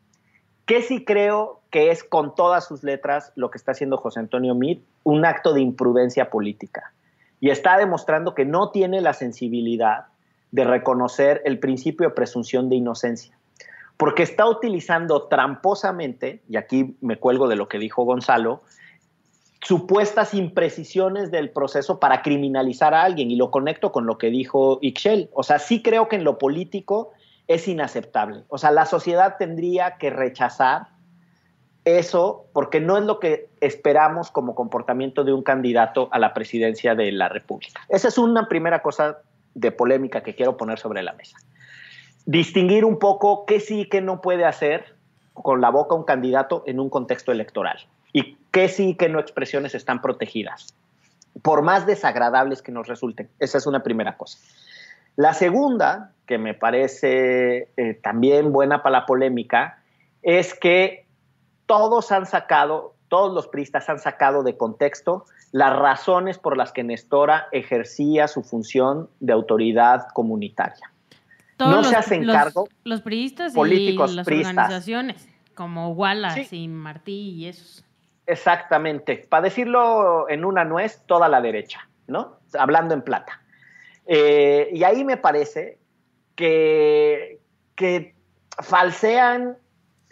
¿Qué 0.67 0.83
sí 0.83 1.05
creo 1.05 1.61
que 1.71 1.91
es 1.91 2.05
con 2.05 2.35
todas 2.35 2.67
sus 2.67 2.83
letras 2.83 3.33
lo 3.37 3.51
que 3.51 3.59
está 3.59 3.73
haciendo 3.73 3.97
José 3.97 4.21
Antonio 4.21 4.55
Meade? 4.55 4.83
Un 5.05 5.25
acto 5.25 5.55
de 5.55 5.61
imprudencia 5.61 6.31
política. 6.31 6.93
Y 7.41 7.51
está 7.51 7.79
demostrando 7.79 8.35
que 8.35 8.45
no 8.45 8.71
tiene 8.71 9.01
la 9.01 9.15
sensibilidad 9.15 10.07
de 10.51 10.65
reconocer 10.65 11.41
el 11.45 11.59
principio 11.59 12.09
de 12.09 12.15
presunción 12.15 12.69
de 12.69 12.77
inocencia 12.77 13.37
porque 14.03 14.25
está 14.25 14.49
utilizando 14.49 15.29
tramposamente, 15.29 16.43
y 16.49 16.57
aquí 16.57 16.97
me 17.01 17.19
cuelgo 17.19 17.47
de 17.47 17.55
lo 17.55 17.69
que 17.69 17.79
dijo 17.79 18.03
Gonzalo, 18.03 18.63
supuestas 19.63 20.35
imprecisiones 20.35 21.31
del 21.31 21.51
proceso 21.51 22.01
para 22.01 22.23
criminalizar 22.23 22.95
a 22.95 23.03
alguien 23.03 23.31
y 23.31 23.37
lo 23.37 23.51
conecto 23.51 23.93
con 23.93 24.07
lo 24.07 24.19
que 24.19 24.31
dijo 24.31 24.79
Ixchel. 24.83 25.31
O 25.33 25.43
sea, 25.43 25.59
sí 25.59 25.83
creo 25.83 26.09
que 26.09 26.17
en 26.17 26.25
lo 26.25 26.39
político 26.39 27.13
es 27.47 27.69
inaceptable. 27.69 28.45
O 28.49 28.59
sea, 28.59 28.71
la 28.71 28.87
sociedad 28.87 29.37
tendría 29.39 29.99
que 29.99 30.11
rechazar 30.11 30.89
eso 31.85 32.47
porque 32.53 32.81
no 32.81 32.97
es 32.97 33.05
lo 33.05 33.19
que 33.19 33.49
esperamos 33.61 34.31
como 34.31 34.55
comportamiento 34.55 35.25
de 35.25 35.33
un 35.33 35.43
candidato 35.43 36.09
a 36.13 36.19
la 36.19 36.35
presidencia 36.35 36.95
de 36.95 37.11
la 37.13 37.29
República. 37.29 37.81
Esa 37.89 38.09
es 38.09 38.19
una 38.19 38.49
primera 38.49 38.83
cosa 38.83 39.19
de 39.55 39.73
polémica 39.73 40.23
que 40.23 40.35
quiero 40.35 40.57
poner 40.57 40.79
sobre 40.79 41.03
la 41.03 41.13
mesa 41.13 41.37
distinguir 42.25 42.85
un 42.85 42.99
poco 42.99 43.45
qué 43.47 43.61
sí 43.61 43.81
y 43.81 43.89
qué 43.89 44.01
no 44.01 44.21
puede 44.21 44.45
hacer 44.45 44.97
con 45.33 45.61
la 45.61 45.71
boca 45.71 45.95
un 45.95 46.05
candidato 46.05 46.63
en 46.67 46.79
un 46.79 46.91
contexto 46.91 47.33
electoral 47.33 47.79
y 48.13 48.37
qué 48.53 48.69
sí 48.69 48.91
y 48.91 48.95
qué 48.95 49.09
no 49.09 49.19
expresiones 49.19 49.75
están 49.75 50.01
protegidas, 50.01 50.75
por 51.43 51.63
más 51.63 51.87
desagradables 51.87 52.63
que 52.63 52.71
nos 52.71 52.87
resulten. 52.87 53.29
Esa 53.41 53.59
es 53.59 53.67
una 53.67 53.83
primera 53.83 54.17
cosa. 54.17 54.39
La 55.17 55.35
segunda, 55.35 56.13
que 56.27 56.39
me 56.39 56.55
parece 56.55 57.69
eh, 57.77 57.95
también 58.03 58.53
buena 58.53 58.83
para 58.83 59.01
la 59.01 59.07
polémica, 59.07 59.83
es 60.23 60.55
que 60.55 61.07
todos 61.67 62.13
han 62.13 62.27
sacado, 62.27 62.95
todos 63.09 63.35
los 63.35 63.49
priistas 63.49 63.89
han 63.89 63.99
sacado 63.99 64.43
de 64.43 64.57
contexto 64.57 65.25
las 65.51 65.77
razones 65.77 66.39
por 66.39 66.57
las 66.57 66.73
que 66.73 66.85
Nestora 66.85 67.49
ejercía 67.53 68.29
su 68.29 68.43
función 68.43 69.11
de 69.21 69.35
autoridad 69.35 70.07
comunitaria 70.15 70.93
no 71.71 71.85
se 71.85 71.97
hacen 71.97 72.27
cargo. 72.27 72.69
Los 72.85 73.03
priistas 73.03 73.55
políticos, 73.55 74.13
y 74.13 74.17
las 74.17 74.27
organizaciones, 74.27 75.29
como 75.55 75.93
Wallace 75.93 76.57
y 76.57 76.69
Martí 76.69 77.31
y 77.31 77.47
esos. 77.47 77.85
Exactamente. 78.27 79.27
Para 79.29 79.45
decirlo 79.45 80.29
en 80.29 80.45
una 80.45 80.65
nuez, 80.65 81.03
toda 81.07 81.29
la 81.29 81.41
derecha, 81.41 81.89
¿no? 82.07 82.39
Hablando 82.59 82.95
en 82.95 83.03
plata. 83.03 83.41
Eh, 84.07 84.71
y 84.73 84.85
ahí 84.85 85.05
me 85.05 85.17
parece 85.17 85.79
que, 86.35 87.41
que 87.75 88.15
falsean 88.59 89.57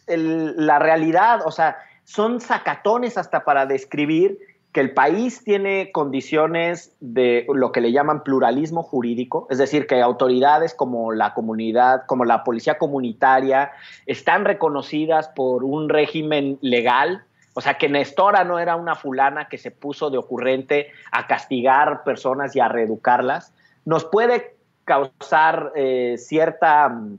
la 0.06 0.78
realidad, 0.78 1.46
o 1.46 1.52
sea, 1.52 1.78
son 2.04 2.40
sacatones 2.40 3.16
hasta 3.16 3.44
para 3.44 3.66
describir 3.66 4.38
que 4.72 4.80
el 4.80 4.94
país 4.94 5.42
tiene 5.42 5.90
condiciones 5.92 6.96
de 7.00 7.46
lo 7.52 7.72
que 7.72 7.80
le 7.80 7.92
llaman 7.92 8.22
pluralismo 8.22 8.82
jurídico, 8.82 9.48
es 9.50 9.58
decir, 9.58 9.86
que 9.86 10.00
autoridades 10.00 10.74
como 10.74 11.12
la 11.12 11.34
comunidad, 11.34 12.06
como 12.06 12.24
la 12.24 12.44
policía 12.44 12.78
comunitaria, 12.78 13.72
están 14.06 14.44
reconocidas 14.44 15.28
por 15.28 15.64
un 15.64 15.88
régimen 15.88 16.58
legal, 16.60 17.24
o 17.54 17.60
sea, 17.60 17.74
que 17.74 17.88
Nestora 17.88 18.44
no 18.44 18.58
era 18.58 18.76
una 18.76 18.94
fulana 18.94 19.48
que 19.48 19.58
se 19.58 19.70
puso 19.70 20.10
de 20.10 20.18
ocurrente 20.18 20.88
a 21.10 21.26
castigar 21.26 22.04
personas 22.04 22.54
y 22.54 22.60
a 22.60 22.68
reeducarlas, 22.68 23.52
nos 23.84 24.04
puede 24.04 24.56
causar 24.84 25.72
eh, 25.74 26.16
cierta 26.18 26.88
mm, 26.88 27.18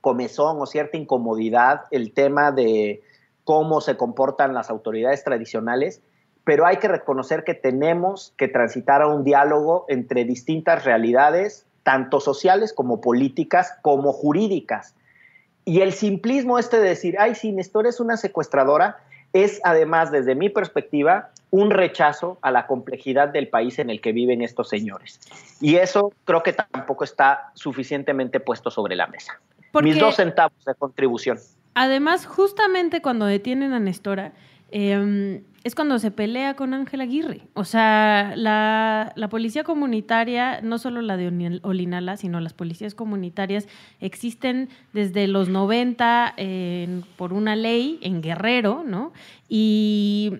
comezón 0.00 0.60
o 0.60 0.66
cierta 0.66 0.96
incomodidad 0.96 1.82
el 1.90 2.12
tema 2.12 2.52
de 2.52 3.02
cómo 3.44 3.80
se 3.80 3.96
comportan 3.96 4.54
las 4.54 4.70
autoridades 4.70 5.24
tradicionales, 5.24 6.02
pero 6.44 6.66
hay 6.66 6.76
que 6.76 6.88
reconocer 6.88 7.42
que 7.42 7.54
tenemos 7.54 8.32
que 8.36 8.48
transitar 8.48 9.02
a 9.02 9.08
un 9.08 9.24
diálogo 9.24 9.86
entre 9.88 10.24
distintas 10.24 10.84
realidades, 10.84 11.66
tanto 11.82 12.20
sociales 12.20 12.72
como 12.72 13.00
políticas, 13.00 13.76
como 13.82 14.12
jurídicas. 14.12 14.94
Y 15.64 15.80
el 15.80 15.92
simplismo 15.92 16.58
este 16.58 16.78
de 16.78 16.88
decir, 16.90 17.16
ay, 17.18 17.34
si 17.34 17.52
Néstor 17.52 17.86
es 17.86 17.98
una 17.98 18.16
secuestradora, 18.16 18.98
es 19.34 19.60
además, 19.64 20.10
desde 20.12 20.34
mi 20.34 20.48
perspectiva, 20.48 21.30
un 21.50 21.70
rechazo 21.70 22.38
a 22.40 22.50
la 22.50 22.66
complejidad 22.66 23.28
del 23.28 23.48
país 23.48 23.78
en 23.78 23.90
el 23.90 24.00
que 24.00 24.12
viven 24.12 24.42
estos 24.42 24.68
señores. 24.68 25.20
Y 25.60 25.74
eso 25.74 26.12
creo 26.24 26.42
que 26.42 26.52
tampoco 26.52 27.04
está 27.04 27.50
suficientemente 27.54 28.40
puesto 28.40 28.70
sobre 28.70 28.96
la 28.96 29.08
mesa. 29.08 29.40
Mis 29.82 29.98
dos 29.98 30.16
centavos 30.16 30.64
de 30.64 30.74
contribución. 30.76 31.38
Además, 31.74 32.26
justamente 32.26 33.02
cuando 33.02 33.26
detienen 33.26 33.72
a 33.72 33.80
Nestora, 33.80 34.32
eh, 34.70 35.42
es 35.62 35.74
cuando 35.74 35.98
se 35.98 36.10
pelea 36.10 36.54
con 36.54 36.74
Ángel 36.74 37.00
Aguirre. 37.00 37.40
O 37.54 37.64
sea, 37.64 38.34
la, 38.36 39.14
policía 39.30 39.64
comunitaria, 39.64 40.60
no 40.60 40.78
solo 40.78 41.00
la 41.00 41.16
de 41.16 41.60
Olinala, 41.62 42.16
sino 42.16 42.40
las 42.40 42.52
policías 42.52 42.94
comunitarias 42.94 43.66
existen 44.00 44.68
desde 44.92 45.26
los 45.26 45.48
90 45.48 46.34
por 47.16 47.32
una 47.32 47.56
ley 47.56 47.98
en 48.02 48.20
Guerrero, 48.20 48.84
¿no? 48.86 49.12
Y 49.48 50.34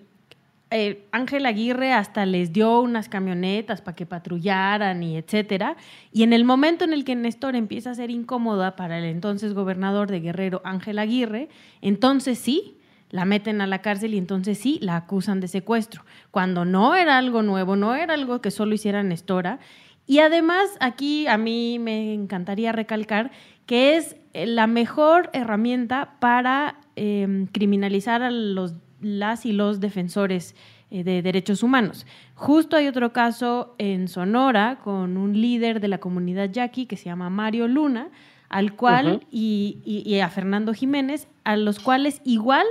eh, 0.71 1.05
Ángel 1.11 1.45
Aguirre 1.45 1.93
hasta 1.93 2.25
les 2.25 2.51
dio 2.51 2.81
unas 2.81 3.07
camionetas 3.07 3.81
para 3.81 3.95
que 3.95 4.05
patrullaran 4.05 5.03
y 5.03 5.15
etcétera. 5.15 5.77
Y 6.11 6.23
en 6.23 6.33
el 6.33 6.43
momento 6.43 6.83
en 6.83 6.91
el 6.91 7.05
que 7.05 7.15
Néstor 7.15 7.55
empieza 7.55 7.91
a 7.91 7.95
ser 7.95 8.09
incómoda 8.09 8.75
para 8.75 8.97
el 8.97 9.05
entonces 9.05 9.53
gobernador 9.53 10.09
de 10.09 10.19
Guerrero, 10.19 10.61
Ángel 10.65 10.99
Aguirre, 10.99 11.49
entonces 11.81 12.39
sí, 12.39 12.75
la 13.09 13.25
meten 13.25 13.61
a 13.61 13.67
la 13.67 13.81
cárcel 13.81 14.13
y 14.13 14.17
entonces 14.17 14.57
sí, 14.57 14.79
la 14.81 14.95
acusan 14.95 15.39
de 15.39 15.47
secuestro, 15.47 16.03
cuando 16.31 16.65
no 16.65 16.95
era 16.95 17.17
algo 17.17 17.43
nuevo, 17.43 17.75
no 17.75 17.95
era 17.95 18.13
algo 18.13 18.41
que 18.41 18.51
solo 18.51 18.75
hiciera 18.75 19.03
Nestora. 19.03 19.59
Y 20.07 20.19
además 20.19 20.69
aquí 20.79 21.25
a 21.27 21.37
mí 21.37 21.79
me 21.79 22.13
encantaría 22.13 22.71
recalcar 22.71 23.31
que 23.65 23.97
es 23.97 24.15
eh, 24.33 24.45
la 24.45 24.67
mejor 24.67 25.29
herramienta 25.33 26.15
para 26.19 26.79
em, 26.95 27.47
criminalizar 27.47 28.21
a 28.21 28.29
los, 28.29 28.75
las 29.01 29.45
y 29.45 29.51
los 29.51 29.79
defensores 29.79 30.55
eh, 30.91 31.03
de 31.03 31.21
derechos 31.23 31.63
humanos. 31.63 32.05
Justo 32.35 32.77
hay 32.77 32.87
otro 32.87 33.11
caso 33.13 33.75
en 33.79 34.07
Sonora 34.07 34.79
con 34.83 35.17
un 35.17 35.39
líder 35.39 35.79
de 35.79 35.87
la 35.87 35.97
comunidad 35.97 36.51
yaqui 36.51 36.85
que 36.85 36.97
se 36.97 37.05
llama 37.05 37.29
Mario 37.31 37.67
Luna, 37.67 38.09
al 38.49 38.75
cual 38.75 39.25
y, 39.31 40.19
a 40.23 40.29
Fernando 40.29 40.73
Jiménez, 40.73 41.27
a 41.43 41.57
los 41.57 41.79
cuales 41.79 42.21
igual 42.23 42.65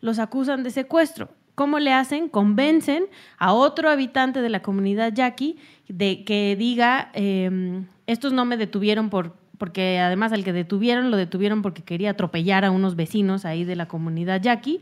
los 0.00 0.18
acusan 0.18 0.62
de 0.62 0.70
secuestro. 0.70 1.28
¿Cómo 1.54 1.78
le 1.80 1.92
hacen? 1.92 2.28
Convencen 2.28 3.06
a 3.36 3.52
otro 3.52 3.90
habitante 3.90 4.42
de 4.42 4.48
la 4.48 4.62
comunidad 4.62 5.12
yaqui 5.12 5.56
de 5.88 6.24
que 6.24 6.54
diga, 6.56 7.10
em, 7.14 7.86
estos 8.06 8.32
no 8.32 8.44
me 8.44 8.56
detuvieron 8.56 9.10
por, 9.10 9.34
porque 9.58 9.98
además 9.98 10.32
al 10.32 10.44
que 10.44 10.52
detuvieron 10.52 11.10
lo 11.10 11.16
detuvieron 11.16 11.62
porque 11.62 11.82
quería 11.82 12.10
atropellar 12.10 12.64
a 12.64 12.70
unos 12.70 12.94
vecinos 12.94 13.44
ahí 13.44 13.64
de 13.64 13.76
la 13.76 13.88
comunidad 13.88 14.40
yaqui. 14.40 14.80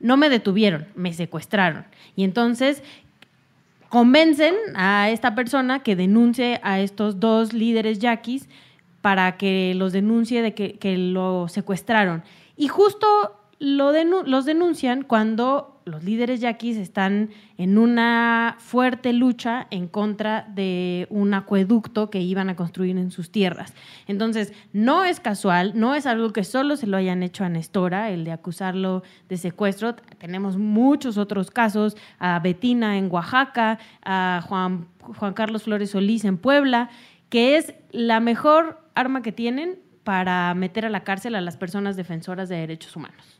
No 0.00 0.16
me 0.16 0.28
detuvieron, 0.28 0.86
me 0.94 1.12
secuestraron. 1.12 1.86
Y 2.14 2.24
entonces 2.24 2.82
convencen 3.88 4.54
a 4.74 5.10
esta 5.10 5.34
persona 5.34 5.82
que 5.82 5.96
denuncie 5.96 6.60
a 6.62 6.80
estos 6.80 7.20
dos 7.20 7.52
líderes 7.52 7.98
yaquis 7.98 8.48
para 9.00 9.36
que 9.36 9.74
los 9.74 9.92
denuncie 9.92 10.42
de 10.42 10.54
que, 10.54 10.78
que 10.78 10.96
lo 10.96 11.48
secuestraron. 11.48 12.22
Y 12.56 12.68
justo 12.68 13.06
lo 13.58 13.92
los 14.24 14.44
denuncian 14.44 15.02
cuando 15.02 15.80
los 15.84 16.04
líderes 16.04 16.40
yaquis 16.40 16.76
están 16.76 17.30
en 17.56 17.78
una 17.78 18.56
fuerte 18.58 19.12
lucha 19.12 19.66
en 19.70 19.88
contra 19.88 20.46
de 20.48 21.06
un 21.10 21.34
acueducto 21.34 22.10
que 22.10 22.20
iban 22.20 22.50
a 22.50 22.56
construir 22.56 22.96
en 22.98 23.10
sus 23.10 23.32
tierras. 23.32 23.74
Entonces, 24.06 24.52
no 24.72 25.04
es 25.04 25.18
casual, 25.18 25.72
no 25.74 25.94
es 25.94 26.06
algo 26.06 26.32
que 26.32 26.44
solo 26.44 26.76
se 26.76 26.86
lo 26.86 26.98
hayan 26.98 27.22
hecho 27.22 27.42
a 27.42 27.48
Nestora, 27.48 28.10
el 28.10 28.24
de 28.24 28.32
acusarlo 28.32 29.02
de 29.28 29.38
secuestro. 29.38 29.94
Tenemos 30.18 30.56
muchos 30.56 31.16
otros 31.16 31.50
casos, 31.50 31.96
a 32.18 32.38
Betina 32.38 32.98
en 32.98 33.10
Oaxaca, 33.10 33.78
a 34.04 34.42
Juan, 34.46 34.88
Juan 35.00 35.32
Carlos 35.32 35.64
Flores 35.64 35.90
Solís 35.90 36.24
en 36.24 36.36
Puebla, 36.36 36.90
que 37.30 37.56
es 37.56 37.74
la 37.90 38.20
mejor 38.20 38.78
arma 38.98 39.22
que 39.22 39.32
tienen 39.32 39.78
para 40.04 40.54
meter 40.54 40.86
a 40.86 40.90
la 40.90 41.04
cárcel 41.04 41.34
a 41.34 41.40
las 41.40 41.56
personas 41.56 41.96
defensoras 41.96 42.48
de 42.48 42.56
derechos 42.56 42.96
humanos 42.96 43.38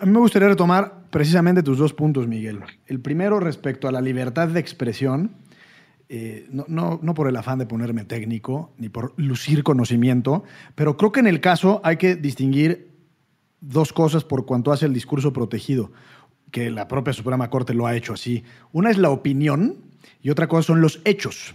a 0.00 0.06
mí 0.06 0.12
me 0.12 0.18
gustaría 0.18 0.48
retomar 0.48 1.04
precisamente 1.10 1.62
tus 1.62 1.78
dos 1.78 1.94
puntos, 1.94 2.26
Miguel. 2.26 2.60
El 2.86 3.00
primero 3.00 3.40
respecto 3.40 3.88
a 3.88 3.92
la 3.92 4.00
libertad 4.00 4.48
de 4.48 4.60
expresión, 4.60 5.32
eh, 6.08 6.46
no, 6.50 7.00
por 7.14 7.28
el 7.28 7.36
afán 7.36 7.58
de 7.58 7.66
ponerme 7.66 8.04
técnico 8.04 8.72
ni 8.76 8.88
por 8.88 9.14
lucir 9.16 9.62
conocimiento, 9.62 10.44
pero 10.74 10.96
creo 10.96 11.12
que 11.12 11.20
en 11.20 11.26
el 11.26 11.40
caso 11.40 11.80
hay 11.82 11.96
que 11.96 12.14
distinguir 12.14 12.90
dos 13.60 13.92
cosas 13.92 14.24
por 14.24 14.44
cuanto 14.44 14.72
hace 14.72 14.86
el 14.86 14.92
discurso 14.92 15.32
protegido, 15.32 15.92
que 16.50 16.70
la 16.70 16.88
propia 16.88 17.12
Suprema 17.12 17.48
Corte 17.48 17.74
lo 17.74 17.86
ha 17.86 17.96
hecho 17.96 18.12
así. 18.12 18.44
Una 18.72 18.90
es 18.90 18.98
la 18.98 19.10
opinión 19.10 19.76
y 20.20 20.30
otra 20.30 20.46
cosa 20.46 20.68
son 20.68 20.80
los 20.80 21.00
hechos. 21.04 21.54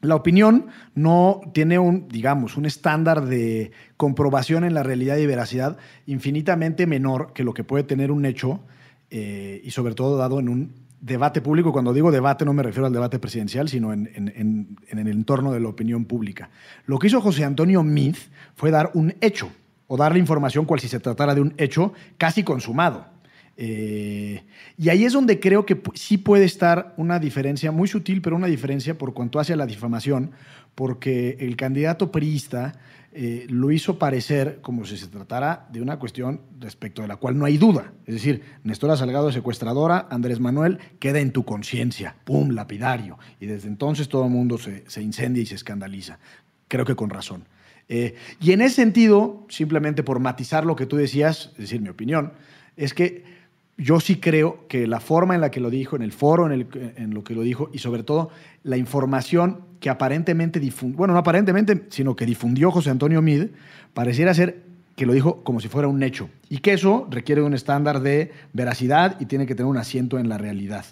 La 0.00 0.14
opinión 0.14 0.66
no 0.94 1.42
tiene 1.52 1.78
un, 1.78 2.08
digamos, 2.08 2.56
un 2.56 2.64
estándar 2.64 3.26
de 3.26 3.72
comprobación 3.98 4.64
en 4.64 4.72
la 4.72 4.82
realidad 4.82 5.18
y 5.18 5.26
veracidad 5.26 5.76
infinitamente 6.06 6.86
menor 6.86 7.32
que 7.34 7.44
lo 7.44 7.52
que 7.52 7.64
puede 7.64 7.84
tener 7.84 8.10
un 8.10 8.24
hecho 8.24 8.60
eh, 9.10 9.60
y 9.62 9.70
sobre 9.72 9.94
todo 9.94 10.16
dado 10.16 10.40
en 10.40 10.48
un 10.48 10.72
debate 11.02 11.42
público. 11.42 11.72
Cuando 11.72 11.92
digo 11.92 12.10
debate 12.10 12.46
no 12.46 12.54
me 12.54 12.62
refiero 12.62 12.86
al 12.86 12.92
debate 12.94 13.18
presidencial, 13.18 13.68
sino 13.68 13.92
en, 13.92 14.08
en 14.14 14.98
el 14.98 15.08
entorno 15.08 15.52
de 15.52 15.60
la 15.60 15.68
opinión 15.68 16.06
pública. 16.06 16.48
Lo 16.86 16.98
que 16.98 17.08
hizo 17.08 17.20
José 17.20 17.44
Antonio 17.44 17.82
Meade 17.82 18.18
fue 18.54 18.70
dar 18.70 18.90
un 18.94 19.14
hecho 19.20 19.50
o 19.86 19.96
darle 19.96 20.18
información 20.18 20.64
cual 20.64 20.80
si 20.80 20.88
se 20.88 21.00
tratara 21.00 21.34
de 21.34 21.42
un 21.42 21.52
hecho 21.58 21.92
casi 22.16 22.42
consumado. 22.42 23.19
Eh, 23.62 24.42
y 24.78 24.88
ahí 24.88 25.04
es 25.04 25.12
donde 25.12 25.38
creo 25.38 25.66
que 25.66 25.78
sí 25.92 26.16
puede 26.16 26.46
estar 26.46 26.94
una 26.96 27.18
diferencia, 27.18 27.70
muy 27.70 27.88
sutil, 27.88 28.22
pero 28.22 28.34
una 28.34 28.46
diferencia 28.46 28.96
por 28.96 29.12
cuanto 29.12 29.38
hace 29.38 29.52
a 29.52 29.56
la 29.56 29.66
difamación, 29.66 30.30
porque 30.74 31.36
el 31.40 31.56
candidato 31.56 32.10
priista 32.10 32.72
eh, 33.12 33.44
lo 33.50 33.70
hizo 33.70 33.98
parecer 33.98 34.60
como 34.62 34.86
si 34.86 34.96
se 34.96 35.08
tratara 35.08 35.68
de 35.70 35.82
una 35.82 35.98
cuestión 35.98 36.40
respecto 36.58 37.02
de 37.02 37.08
la 37.08 37.16
cual 37.16 37.36
no 37.36 37.44
hay 37.44 37.58
duda. 37.58 37.92
Es 38.06 38.14
decir, 38.14 38.42
Néstor 38.64 38.96
Salgado 38.96 39.30
secuestradora, 39.30 40.08
Andrés 40.10 40.40
Manuel 40.40 40.78
queda 40.98 41.20
en 41.20 41.30
tu 41.30 41.44
conciencia, 41.44 42.16
pum, 42.24 42.52
lapidario. 42.52 43.18
Y 43.40 43.46
desde 43.46 43.68
entonces 43.68 44.08
todo 44.08 44.24
el 44.24 44.30
mundo 44.30 44.56
se, 44.56 45.02
incendia 45.02 45.42
y 45.42 45.46
se 45.46 45.56
escandaliza. 45.56 46.18
Creo 46.66 46.86
que 46.86 46.96
con 46.96 47.10
razón. 47.10 47.44
Eh, 47.90 48.14
y 48.40 48.52
en 48.52 48.62
ese 48.62 48.76
sentido, 48.76 49.44
simplemente 49.50 50.02
por 50.02 50.18
matizar 50.18 50.64
lo 50.64 50.76
que 50.76 50.86
tú 50.86 50.96
decías, 50.96 51.50
es 51.52 51.58
decir, 51.58 51.82
mi 51.82 51.90
opinión, 51.90 52.32
es 52.78 52.94
que 52.94 53.39
yo 53.80 53.98
sí 53.98 54.16
creo 54.16 54.66
que 54.68 54.86
la 54.86 55.00
forma 55.00 55.34
en 55.34 55.40
la 55.40 55.50
que 55.50 55.58
lo 55.58 55.70
dijo, 55.70 55.96
en 55.96 56.02
el 56.02 56.12
foro 56.12 56.52
en, 56.52 57.14
lo 57.14 57.24
que 57.24 57.34
lo 57.34 57.42
dijo, 57.42 57.70
y 57.72 57.78
sobre 57.78 58.02
todo 58.02 58.30
la 58.62 58.76
información 58.76 59.62
que 59.80 59.88
aparentemente 59.88 60.60
difundió, 60.60 60.98
bueno, 60.98 61.14
no 61.14 61.20
aparentemente, 61.20 61.86
sino 61.88 62.14
que 62.14 62.26
difundió 62.26 62.70
José 62.70 62.90
Antonio 62.90 63.22
Mid, 63.22 63.46
pareciera 63.94 64.34
ser 64.34 64.62
que 64.96 65.06
lo 65.06 65.14
dijo 65.14 65.42
como 65.44 65.60
si 65.60 65.68
fuera 65.68 65.88
un 65.88 66.02
hecho. 66.02 66.28
Y 66.50 66.58
que 66.58 66.74
eso 66.74 67.08
requiere 67.10 67.40
un 67.40 67.54
estándar 67.54 68.00
de 68.00 68.32
veracidad 68.52 69.18
y 69.18 69.24
tiene 69.24 69.46
que 69.46 69.54
tener 69.54 69.70
un 69.70 69.78
asiento 69.78 70.18
en 70.18 70.28
la 70.28 70.36
realidad. 70.36 70.84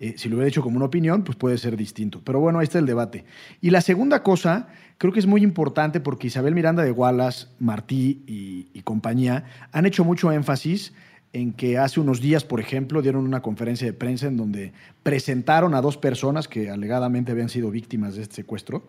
Eh, 0.00 0.14
si 0.16 0.28
lo 0.28 0.34
hubiera 0.34 0.48
hecho 0.48 0.62
como 0.62 0.78
una 0.78 0.86
opinión, 0.86 1.22
pues 1.22 1.36
puede 1.36 1.58
ser 1.58 1.76
distinto. 1.76 2.20
Pero 2.24 2.40
bueno, 2.40 2.58
ahí 2.58 2.64
está 2.64 2.80
el 2.80 2.86
debate. 2.86 3.24
Y 3.60 3.70
la 3.70 3.80
segunda 3.82 4.24
cosa, 4.24 4.66
creo 4.98 5.12
que 5.12 5.20
es 5.20 5.26
muy 5.28 5.44
importante 5.44 6.00
porque 6.00 6.26
Isabel 6.26 6.56
Miranda 6.56 6.82
de 6.82 6.90
Wallace, 6.90 7.46
Martí 7.60 8.24
y, 8.26 8.66
y 8.74 8.82
compañía 8.82 9.44
han 9.70 9.86
hecho 9.86 10.02
mucho 10.02 10.32
énfasis 10.32 10.92
en 11.32 11.52
que 11.52 11.78
hace 11.78 12.00
unos 12.00 12.20
días, 12.20 12.44
por 12.44 12.60
ejemplo, 12.60 13.02
dieron 13.02 13.24
una 13.24 13.40
conferencia 13.40 13.86
de 13.86 13.92
prensa 13.92 14.26
en 14.26 14.36
donde 14.36 14.72
presentaron 15.02 15.74
a 15.74 15.80
dos 15.80 15.96
personas 15.96 16.48
que 16.48 16.70
alegadamente 16.70 17.32
habían 17.32 17.48
sido 17.48 17.70
víctimas 17.70 18.16
de 18.16 18.22
este 18.22 18.36
secuestro 18.36 18.84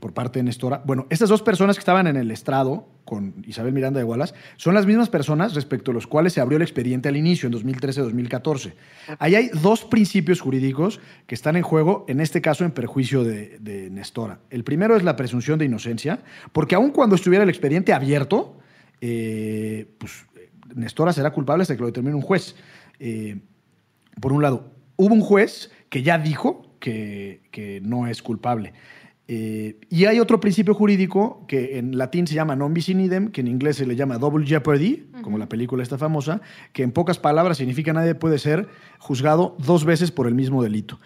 por 0.00 0.14
parte 0.14 0.38
de 0.38 0.44
Nestora. 0.44 0.82
Bueno, 0.84 1.06
estas 1.10 1.28
dos 1.28 1.42
personas 1.42 1.76
que 1.76 1.80
estaban 1.80 2.06
en 2.06 2.16
el 2.16 2.30
estrado 2.30 2.86
con 3.04 3.34
Isabel 3.46 3.74
Miranda 3.74 3.98
de 3.98 4.04
Wallace 4.04 4.34
son 4.56 4.74
las 4.74 4.86
mismas 4.86 5.10
personas 5.10 5.54
respecto 5.54 5.90
a 5.90 5.94
los 5.94 6.06
cuales 6.06 6.32
se 6.32 6.40
abrió 6.40 6.56
el 6.56 6.62
expediente 6.62 7.08
al 7.08 7.16
inicio, 7.16 7.48
en 7.48 7.52
2013-2014. 7.52 8.72
Ahí 9.18 9.34
hay 9.34 9.50
dos 9.62 9.84
principios 9.84 10.40
jurídicos 10.40 11.00
que 11.26 11.34
están 11.34 11.56
en 11.56 11.62
juego, 11.62 12.06
en 12.08 12.20
este 12.20 12.40
caso 12.40 12.64
en 12.64 12.70
perjuicio 12.70 13.24
de, 13.24 13.58
de 13.60 13.90
Nestora. 13.90 14.40
El 14.48 14.64
primero 14.64 14.96
es 14.96 15.02
la 15.02 15.16
presunción 15.16 15.58
de 15.58 15.66
inocencia, 15.66 16.20
porque 16.52 16.74
aun 16.74 16.90
cuando 16.90 17.16
estuviera 17.16 17.44
el 17.44 17.50
expediente 17.50 17.92
abierto, 17.92 18.56
eh, 19.00 19.86
pues 19.98 20.26
Nestora 20.74 21.12
será 21.12 21.32
culpable 21.32 21.62
hasta 21.62 21.74
que 21.74 21.80
lo 21.80 21.86
determine 21.86 22.14
un 22.14 22.22
juez. 22.22 22.54
Eh, 22.98 23.40
por 24.20 24.32
un 24.32 24.42
lado, 24.42 24.72
hubo 24.96 25.14
un 25.14 25.20
juez 25.20 25.70
que 25.88 26.02
ya 26.02 26.18
dijo 26.18 26.76
que, 26.80 27.80
no 27.82 28.06
es 28.06 28.22
culpable. 28.22 28.72
Eh, 29.30 29.78
y 29.90 30.06
hay 30.06 30.20
otro 30.20 30.40
principio 30.40 30.72
jurídico 30.72 31.44
que 31.46 31.78
en 31.78 31.98
latín 31.98 32.26
se 32.26 32.34
llama 32.34 32.56
non 32.56 32.72
bis 32.72 32.88
in 32.88 33.00
idem, 33.00 33.28
que 33.28 33.42
en 33.42 33.48
inglés 33.48 33.76
se 33.76 33.84
le 33.84 33.94
llama 33.94 34.16
double 34.16 34.46
jeopardy, 34.46 35.10
como 35.22 35.36
la 35.36 35.50
película 35.50 35.82
esta 35.82 35.98
famosa, 35.98 36.40
que 36.72 36.82
en 36.82 36.92
pocas 36.92 37.18
palabras 37.18 37.58
significa 37.58 37.92
nadie 37.92 38.14
puede 38.14 38.38
ser 38.38 38.68
juzgado 38.98 39.54
dos 39.58 39.84
veces 39.84 40.10
por 40.10 40.26
el 40.26 40.34
mismo 40.34 40.62
delito. 40.62 40.98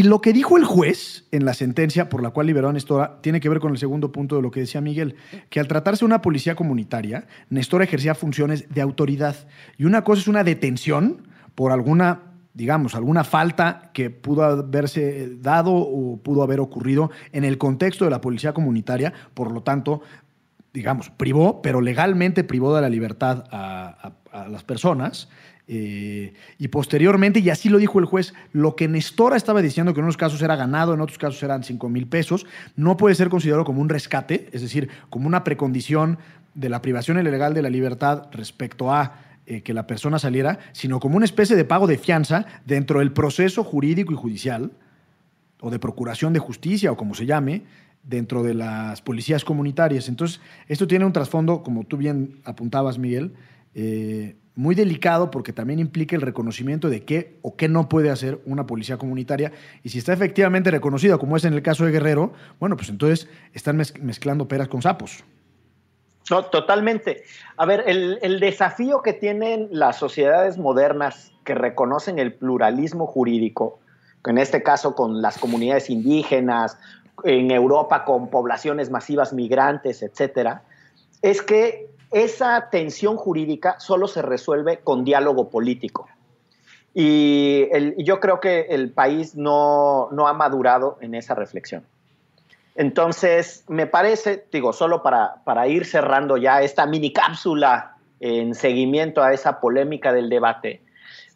Y 0.00 0.04
lo 0.04 0.22
que 0.22 0.32
dijo 0.32 0.56
el 0.56 0.64
juez 0.64 1.26
en 1.30 1.44
la 1.44 1.52
sentencia 1.52 2.08
por 2.08 2.22
la 2.22 2.30
cual 2.30 2.46
liberó 2.46 2.70
a 2.70 2.72
Nestora 2.72 3.20
tiene 3.20 3.38
que 3.38 3.50
ver 3.50 3.60
con 3.60 3.72
el 3.72 3.76
segundo 3.76 4.12
punto 4.12 4.34
de 4.34 4.40
lo 4.40 4.50
que 4.50 4.60
decía 4.60 4.80
Miguel, 4.80 5.16
que 5.50 5.60
al 5.60 5.68
tratarse 5.68 6.00
de 6.00 6.06
una 6.06 6.22
policía 6.22 6.54
comunitaria, 6.54 7.26
Nestora 7.50 7.84
ejercía 7.84 8.14
funciones 8.14 8.64
de 8.70 8.80
autoridad. 8.80 9.36
Y 9.76 9.84
una 9.84 10.02
cosa 10.02 10.22
es 10.22 10.28
una 10.28 10.42
detención 10.42 11.28
por 11.54 11.70
alguna, 11.70 12.22
digamos, 12.54 12.94
alguna 12.94 13.24
falta 13.24 13.90
que 13.92 14.08
pudo 14.08 14.42
haberse 14.42 15.36
dado 15.36 15.74
o 15.74 16.16
pudo 16.16 16.42
haber 16.44 16.60
ocurrido 16.60 17.10
en 17.32 17.44
el 17.44 17.58
contexto 17.58 18.06
de 18.06 18.10
la 18.10 18.22
policía 18.22 18.54
comunitaria, 18.54 19.12
por 19.34 19.52
lo 19.52 19.62
tanto, 19.62 20.00
digamos, 20.72 21.10
privó, 21.10 21.60
pero 21.60 21.82
legalmente 21.82 22.42
privó 22.42 22.74
de 22.74 22.80
la 22.80 22.88
libertad 22.88 23.44
a, 23.50 24.12
a 24.32 24.48
las 24.48 24.64
personas. 24.64 25.28
Eh, 25.72 26.32
y 26.58 26.66
posteriormente, 26.66 27.38
y 27.38 27.48
así 27.48 27.68
lo 27.68 27.78
dijo 27.78 28.00
el 28.00 28.04
juez, 28.04 28.34
lo 28.52 28.74
que 28.74 28.88
Nestora 28.88 29.36
estaba 29.36 29.62
diciendo 29.62 29.94
que 29.94 30.00
en 30.00 30.04
unos 30.04 30.16
casos 30.16 30.42
era 30.42 30.56
ganado, 30.56 30.94
en 30.94 31.00
otros 31.00 31.16
casos 31.16 31.40
eran 31.44 31.62
5 31.62 31.88
mil 31.88 32.08
pesos, 32.08 32.44
no 32.74 32.96
puede 32.96 33.14
ser 33.14 33.28
considerado 33.28 33.64
como 33.64 33.80
un 33.80 33.88
rescate, 33.88 34.48
es 34.50 34.62
decir, 34.62 34.88
como 35.10 35.28
una 35.28 35.44
precondición 35.44 36.18
de 36.54 36.70
la 36.70 36.82
privación 36.82 37.20
ilegal 37.20 37.54
de 37.54 37.62
la 37.62 37.70
libertad 37.70 38.26
respecto 38.32 38.92
a 38.92 39.14
eh, 39.46 39.62
que 39.62 39.72
la 39.72 39.86
persona 39.86 40.18
saliera, 40.18 40.58
sino 40.72 40.98
como 40.98 41.16
una 41.16 41.24
especie 41.24 41.54
de 41.54 41.64
pago 41.64 41.86
de 41.86 41.98
fianza 41.98 42.46
dentro 42.66 42.98
del 42.98 43.12
proceso 43.12 43.62
jurídico 43.62 44.12
y 44.12 44.16
judicial, 44.16 44.72
o 45.60 45.70
de 45.70 45.78
procuración 45.78 46.32
de 46.32 46.40
justicia, 46.40 46.90
o 46.90 46.96
como 46.96 47.14
se 47.14 47.26
llame, 47.26 47.62
dentro 48.02 48.42
de 48.42 48.54
las 48.54 49.02
policías 49.02 49.44
comunitarias. 49.44 50.08
Entonces, 50.08 50.40
esto 50.66 50.88
tiene 50.88 51.04
un 51.04 51.12
trasfondo, 51.12 51.62
como 51.62 51.84
tú 51.84 51.96
bien 51.96 52.40
apuntabas, 52.44 52.98
Miguel, 52.98 53.34
eh, 53.76 54.34
muy 54.54 54.74
delicado 54.74 55.30
porque 55.30 55.52
también 55.52 55.78
implica 55.78 56.16
el 56.16 56.22
reconocimiento 56.22 56.90
de 56.90 57.04
qué 57.04 57.38
o 57.42 57.56
qué 57.56 57.68
no 57.68 57.88
puede 57.88 58.10
hacer 58.10 58.40
una 58.44 58.66
policía 58.66 58.98
comunitaria. 58.98 59.52
Y 59.82 59.90
si 59.90 59.98
está 59.98 60.12
efectivamente 60.12 60.70
reconocida, 60.70 61.18
como 61.18 61.36
es 61.36 61.44
en 61.44 61.54
el 61.54 61.62
caso 61.62 61.84
de 61.84 61.92
Guerrero, 61.92 62.32
bueno, 62.58 62.76
pues 62.76 62.88
entonces 62.88 63.28
están 63.52 63.76
mezclando 63.76 64.48
peras 64.48 64.68
con 64.68 64.82
sapos. 64.82 65.24
No, 66.30 66.44
totalmente. 66.44 67.24
A 67.56 67.66
ver, 67.66 67.84
el, 67.86 68.18
el, 68.22 68.38
desafío 68.38 69.02
que 69.02 69.12
tienen 69.12 69.68
las 69.72 69.96
sociedades 69.96 70.58
modernas 70.58 71.32
que 71.44 71.54
reconocen 71.54 72.18
el 72.18 72.34
pluralismo 72.34 73.06
jurídico, 73.06 73.80
en 74.24 74.38
este 74.38 74.62
caso 74.62 74.94
con 74.94 75.22
las 75.22 75.38
comunidades 75.38 75.90
indígenas, 75.90 76.78
en 77.24 77.50
Europa 77.50 78.04
con 78.04 78.30
poblaciones 78.30 78.90
masivas 78.90 79.32
migrantes, 79.32 80.02
etcétera, 80.02 80.62
es 81.22 81.42
que 81.42 81.89
esa 82.10 82.70
tensión 82.70 83.16
jurídica 83.16 83.78
solo 83.78 84.08
se 84.08 84.22
resuelve 84.22 84.78
con 84.78 85.04
diálogo 85.04 85.48
político. 85.48 86.08
Y 86.92 87.68
yo 88.02 88.18
creo 88.18 88.40
que 88.40 88.66
el 88.70 88.90
país 88.90 89.36
no, 89.36 90.08
ha 90.26 90.32
madurado 90.32 90.98
en 91.00 91.14
esa 91.14 91.34
reflexión. 91.34 91.84
Entonces, 92.74 93.64
me 93.68 93.86
parece, 93.86 94.44
digo, 94.50 94.72
solo 94.72 95.02
para, 95.02 95.36
para 95.44 95.68
ir 95.68 95.84
cerrando 95.84 96.36
ya 96.36 96.62
esta 96.62 96.86
mini 96.86 97.12
cápsula 97.12 97.96
en 98.18 98.54
seguimiento 98.54 99.22
a 99.22 99.32
esa 99.32 99.60
polémica 99.60 100.12
del 100.12 100.28
debate, 100.28 100.82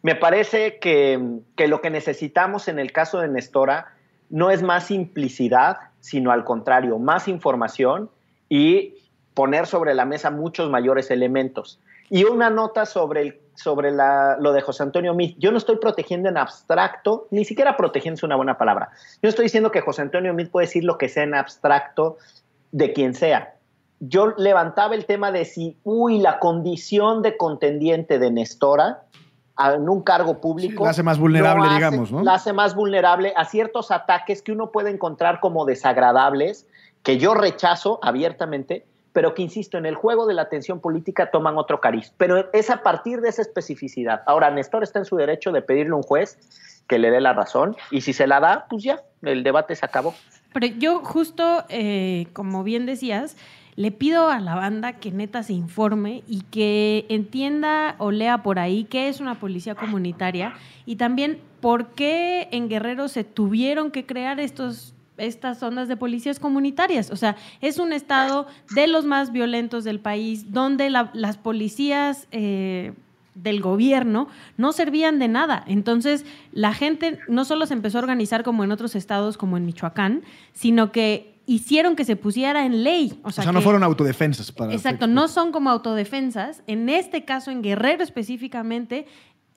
Me 0.03 0.13
parece 0.15 0.77
que, 0.77 1.39
que 1.55 1.67
lo 1.67 1.81
que 1.81 1.89
necesitamos 1.89 2.67
en 2.67 2.77
el 2.77 2.91
caso 2.91 3.19
de 3.19 3.27
Nestora 3.27 3.95
no 4.29 4.51
es 4.51 4.61
más 4.61 4.85
simplicidad, 4.85 5.77
sino 5.99 6.31
al 6.31 6.43
contrario, 6.43 6.99
más 6.99 7.27
información 7.27 8.11
y 8.47 8.93
poner 9.35 9.67
sobre 9.67 9.93
la 9.93 10.05
mesa 10.05 10.31
muchos 10.31 10.71
mayores 10.71 11.11
elementos. 11.11 11.79
Y 12.09 12.23
una 12.23 12.49
nota 12.49 12.85
sobre, 12.85 13.21
el, 13.21 13.41
sobre 13.55 13.91
la, 13.91 14.37
lo 14.39 14.53
de 14.53 14.61
José 14.61 14.83
Antonio 14.83 15.13
Meade. 15.13 15.35
Yo 15.37 15.51
no 15.51 15.57
estoy 15.57 15.75
protegiendo 15.75 16.29
en 16.29 16.37
abstracto, 16.37 17.27
ni 17.29 17.45
siquiera 17.45 17.77
protegiendo 17.77 18.15
es 18.15 18.23
una 18.23 18.35
buena 18.35 18.57
palabra. 18.57 18.89
Yo 19.21 19.29
estoy 19.29 19.43
diciendo 19.43 19.71
que 19.71 19.81
José 19.81 20.01
Antonio 20.01 20.33
Meade 20.33 20.49
puede 20.49 20.65
decir 20.65 20.83
lo 20.83 20.97
que 20.97 21.09
sea 21.09 21.23
en 21.23 21.35
abstracto 21.35 22.17
de 22.71 22.93
quien 22.93 23.13
sea. 23.13 23.55
Yo 23.99 24.33
levantaba 24.37 24.95
el 24.95 25.05
tema 25.05 25.31
de 25.31 25.45
si, 25.45 25.77
uy, 25.83 26.19
la 26.19 26.39
condición 26.39 27.21
de 27.21 27.37
contendiente 27.37 28.19
de 28.19 28.31
Nestora 28.31 29.03
en 29.57 29.89
un 29.89 30.01
cargo 30.01 30.41
público. 30.41 30.83
la 30.83 30.89
hace 30.89 31.03
más 31.03 31.17
vulnerable, 31.17 31.73
digamos, 31.73 32.11
¿no? 32.11 32.23
La 32.23 32.35
hace 32.35 32.53
más 32.53 32.75
vulnerable 32.75 33.33
a 33.35 33.45
ciertos 33.45 33.91
ataques 33.91 34.41
que 34.41 34.51
uno 34.51 34.71
puede 34.71 34.91
encontrar 34.91 35.39
como 35.39 35.65
desagradables, 35.65 36.67
que 37.03 37.17
yo 37.17 37.33
rechazo 37.33 37.99
abiertamente, 38.01 38.85
pero 39.15 39.33
que, 39.33 39.41
insisto, 39.41 39.77
en 39.77 39.85
el 39.85 39.95
juego 39.95 40.27
de 40.27 40.33
la 40.33 40.41
atención 40.41 40.81
política 40.81 41.31
toman 41.31 41.57
otro 41.57 41.79
cariz. 41.79 42.11
Pero 42.17 42.51
es 42.51 42.69
a 42.69 42.83
partir 42.83 43.21
de 43.21 43.29
esa 43.29 43.43
especificidad. 43.43 44.23
Ahora, 44.27 44.51
Néstor 44.51 44.83
está 44.83 44.99
en 44.99 45.05
su 45.05 45.15
derecho 45.15 45.53
de 45.53 45.61
pedirle 45.61 45.93
a 45.93 45.95
un 45.95 46.03
juez 46.03 46.37
que 46.89 46.99
le 46.99 47.09
dé 47.11 47.21
la 47.21 47.31
razón, 47.31 47.77
y 47.91 48.01
si 48.01 48.11
se 48.11 48.27
la 48.27 48.41
da, 48.41 48.65
pues 48.69 48.83
ya, 48.83 49.01
el 49.21 49.43
debate 49.43 49.73
se 49.73 49.85
acabó. 49.85 50.13
Pero 50.53 50.67
yo 50.67 50.99
justo, 50.99 51.63
eh, 51.69 52.27
como 52.33 52.65
bien 52.65 52.85
decías, 52.85 53.37
le 53.77 53.91
pido 53.91 54.27
a 54.27 54.41
la 54.41 54.55
banda 54.55 54.99
que 54.99 55.11
neta 55.11 55.43
se 55.43 55.53
informe 55.53 56.23
y 56.27 56.41
que 56.51 57.05
entienda 57.07 57.95
o 57.99 58.11
lea 58.11 58.43
por 58.43 58.59
ahí 58.59 58.83
qué 58.83 59.07
es 59.07 59.21
una 59.21 59.39
policía 59.39 59.75
comunitaria 59.75 60.53
y 60.85 60.97
también 60.97 61.39
por 61.61 61.87
qué 61.87 62.49
en 62.51 62.67
Guerrero 62.67 63.07
se 63.07 63.23
tuvieron 63.23 63.91
que 63.91 64.05
crear 64.05 64.41
estos 64.41 64.94
estas 65.17 65.59
zonas 65.59 65.87
de 65.87 65.97
policías 65.97 66.39
comunitarias. 66.39 67.11
O 67.11 67.15
sea, 67.15 67.35
es 67.61 67.79
un 67.79 67.93
estado 67.93 68.47
de 68.73 68.87
los 68.87 69.05
más 69.05 69.31
violentos 69.31 69.83
del 69.83 69.99
país, 69.99 70.51
donde 70.51 70.89
las 70.89 71.37
policías 71.37 72.27
eh, 72.31 72.93
del 73.35 73.61
gobierno 73.61 74.27
no 74.57 74.71
servían 74.71 75.19
de 75.19 75.27
nada. 75.27 75.63
Entonces, 75.67 76.25
la 76.51 76.73
gente 76.73 77.19
no 77.27 77.45
solo 77.45 77.65
se 77.65 77.73
empezó 77.73 77.99
a 77.99 78.01
organizar 78.01 78.43
como 78.43 78.63
en 78.63 78.71
otros 78.71 78.95
estados, 78.95 79.37
como 79.37 79.57
en 79.57 79.65
Michoacán, 79.65 80.23
sino 80.53 80.91
que 80.91 81.35
hicieron 81.45 81.95
que 81.95 82.05
se 82.05 82.15
pusiera 82.15 82.65
en 82.65 82.83
ley. 82.83 83.19
O 83.23 83.31
sea, 83.31 83.51
no 83.51 83.61
fueron 83.61 83.83
autodefensas. 83.83 84.51
Para 84.51 84.73
exacto, 84.73 85.07
no 85.07 85.27
son 85.27 85.51
como 85.51 85.69
autodefensas. 85.69 86.63
En 86.65 86.89
este 86.89 87.25
caso, 87.25 87.51
en 87.51 87.61
Guerrero 87.61 88.03
específicamente, 88.03 89.05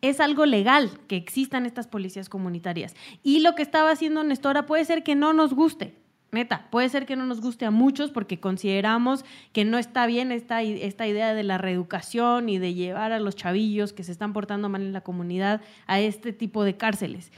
es 0.00 0.20
algo 0.20 0.46
legal 0.46 0.90
que 1.08 1.16
existan 1.16 1.66
estas 1.66 1.86
policías 1.86 2.28
comunitarias. 2.28 2.94
Y 3.22 3.40
lo 3.40 3.54
que 3.54 3.62
estaba 3.62 3.90
haciendo 3.90 4.22
Nestora 4.24 4.66
puede 4.66 4.84
ser 4.84 5.02
que 5.02 5.14
no 5.14 5.32
nos 5.32 5.54
guste. 5.54 5.94
Neta, 6.30 6.68
puede 6.70 6.90
ser 6.90 7.06
que 7.06 7.16
no 7.16 7.24
nos 7.24 7.40
guste 7.40 7.64
a 7.64 7.70
muchos 7.70 8.10
porque 8.10 8.38
consideramos 8.38 9.24
que 9.52 9.64
no 9.64 9.78
está 9.78 10.06
bien 10.06 10.30
esta, 10.30 10.60
esta 10.62 11.06
idea 11.06 11.32
de 11.32 11.42
la 11.42 11.56
reeducación 11.56 12.50
y 12.50 12.58
de 12.58 12.74
llevar 12.74 13.12
a 13.12 13.18
los 13.18 13.34
chavillos 13.34 13.94
que 13.94 14.04
se 14.04 14.12
están 14.12 14.34
portando 14.34 14.68
mal 14.68 14.82
en 14.82 14.92
la 14.92 15.00
comunidad 15.00 15.62
a 15.86 16.00
este 16.00 16.34
tipo 16.34 16.64
de 16.64 16.76
cárceles. 16.76 17.32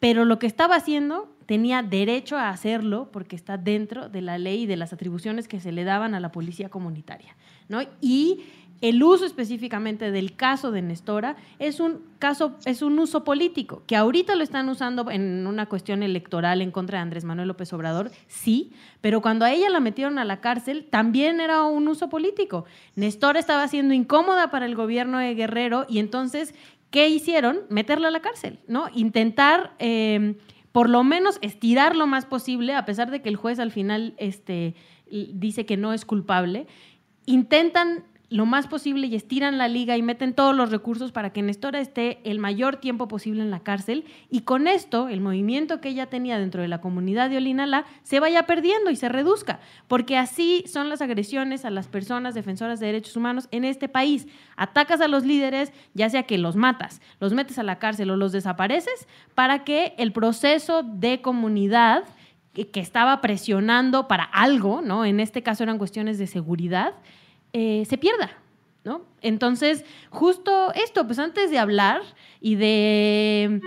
Pero 0.00 0.24
lo 0.24 0.40
que 0.40 0.48
estaba 0.48 0.74
haciendo 0.74 1.32
tenía 1.46 1.84
derecho 1.84 2.36
a 2.36 2.48
hacerlo 2.48 3.10
porque 3.12 3.36
está 3.36 3.56
dentro 3.56 4.08
de 4.08 4.20
la 4.20 4.36
ley 4.36 4.62
y 4.62 4.66
de 4.66 4.76
las 4.76 4.92
atribuciones 4.92 5.46
que 5.46 5.60
se 5.60 5.70
le 5.70 5.84
daban 5.84 6.16
a 6.16 6.20
la 6.20 6.32
policía 6.32 6.70
comunitaria. 6.70 7.36
¿no? 7.68 7.82
Y 8.00 8.42
el 8.82 9.02
uso 9.02 9.24
específicamente 9.24 10.10
del 10.10 10.34
caso 10.34 10.72
de 10.72 10.82
Nestora 10.82 11.36
es 11.60 11.78
un 11.78 12.02
caso, 12.18 12.56
es 12.64 12.82
un 12.82 12.98
uso 12.98 13.22
político, 13.22 13.84
que 13.86 13.96
ahorita 13.96 14.34
lo 14.34 14.42
están 14.42 14.68
usando 14.68 15.08
en 15.08 15.46
una 15.46 15.66
cuestión 15.66 16.02
electoral 16.02 16.60
en 16.60 16.72
contra 16.72 16.98
de 16.98 17.02
Andrés 17.02 17.24
Manuel 17.24 17.48
López 17.48 17.72
Obrador, 17.72 18.10
sí, 18.26 18.72
pero 19.00 19.22
cuando 19.22 19.44
a 19.44 19.52
ella 19.52 19.70
la 19.70 19.78
metieron 19.78 20.18
a 20.18 20.24
la 20.24 20.40
cárcel 20.40 20.88
también 20.90 21.40
era 21.40 21.62
un 21.62 21.86
uso 21.86 22.08
político. 22.08 22.64
Nestora 22.96 23.38
estaba 23.38 23.68
siendo 23.68 23.94
incómoda 23.94 24.50
para 24.50 24.66
el 24.66 24.74
gobierno 24.74 25.18
de 25.18 25.34
Guerrero 25.34 25.86
y 25.88 26.00
entonces, 26.00 26.52
¿qué 26.90 27.08
hicieron? 27.08 27.60
Meterla 27.68 28.08
a 28.08 28.10
la 28.10 28.20
cárcel, 28.20 28.58
¿no? 28.66 28.88
Intentar 28.92 29.74
eh, 29.78 30.34
por 30.72 30.88
lo 30.88 31.04
menos 31.04 31.38
estirar 31.40 31.94
lo 31.94 32.08
más 32.08 32.26
posible, 32.26 32.74
a 32.74 32.84
pesar 32.84 33.12
de 33.12 33.22
que 33.22 33.28
el 33.28 33.36
juez 33.36 33.60
al 33.60 33.70
final 33.70 34.14
este, 34.16 34.74
dice 35.08 35.66
que 35.66 35.76
no 35.76 35.92
es 35.92 36.04
culpable, 36.04 36.66
intentan 37.26 38.04
lo 38.32 38.46
más 38.46 38.66
posible 38.66 39.06
y 39.06 39.14
estiran 39.14 39.58
la 39.58 39.68
liga 39.68 39.96
y 39.96 40.02
meten 40.02 40.32
todos 40.32 40.56
los 40.56 40.70
recursos 40.70 41.12
para 41.12 41.32
que 41.32 41.42
Nestora 41.42 41.80
esté 41.80 42.18
el 42.24 42.38
mayor 42.38 42.76
tiempo 42.76 43.06
posible 43.06 43.42
en 43.42 43.50
la 43.50 43.60
cárcel 43.60 44.06
y 44.30 44.40
con 44.40 44.66
esto 44.66 45.08
el 45.08 45.20
movimiento 45.20 45.80
que 45.82 45.90
ella 45.90 46.06
tenía 46.06 46.38
dentro 46.38 46.62
de 46.62 46.68
la 46.68 46.80
comunidad 46.80 47.28
de 47.28 47.36
Olinala 47.36 47.84
se 48.02 48.20
vaya 48.20 48.46
perdiendo 48.46 48.90
y 48.90 48.96
se 48.96 49.10
reduzca, 49.10 49.60
porque 49.86 50.16
así 50.16 50.64
son 50.66 50.88
las 50.88 51.02
agresiones 51.02 51.66
a 51.66 51.70
las 51.70 51.88
personas 51.88 52.34
defensoras 52.34 52.80
de 52.80 52.86
derechos 52.86 53.16
humanos 53.16 53.48
en 53.50 53.64
este 53.64 53.88
país. 53.88 54.26
Atacas 54.56 55.02
a 55.02 55.08
los 55.08 55.24
líderes, 55.24 55.72
ya 55.92 56.08
sea 56.08 56.22
que 56.22 56.38
los 56.38 56.56
matas, 56.56 57.02
los 57.20 57.34
metes 57.34 57.58
a 57.58 57.62
la 57.62 57.78
cárcel 57.78 58.10
o 58.10 58.16
los 58.16 58.32
desapareces, 58.32 59.06
para 59.34 59.62
que 59.64 59.94
el 59.98 60.12
proceso 60.12 60.82
de 60.82 61.20
comunidad 61.20 62.04
que 62.54 62.80
estaba 62.80 63.20
presionando 63.20 64.08
para 64.08 64.24
algo, 64.24 64.82
¿no? 64.82 65.04
En 65.04 65.20
este 65.20 65.42
caso 65.42 65.62
eran 65.62 65.78
cuestiones 65.78 66.18
de 66.18 66.26
seguridad, 66.26 66.94
eh, 67.52 67.84
se 67.88 67.98
pierda, 67.98 68.30
¿no? 68.84 69.02
Entonces, 69.20 69.84
justo 70.10 70.72
esto, 70.74 71.06
pues 71.06 71.18
antes 71.18 71.50
de 71.50 71.58
hablar 71.58 72.02
y 72.40 72.56
de 72.56 73.60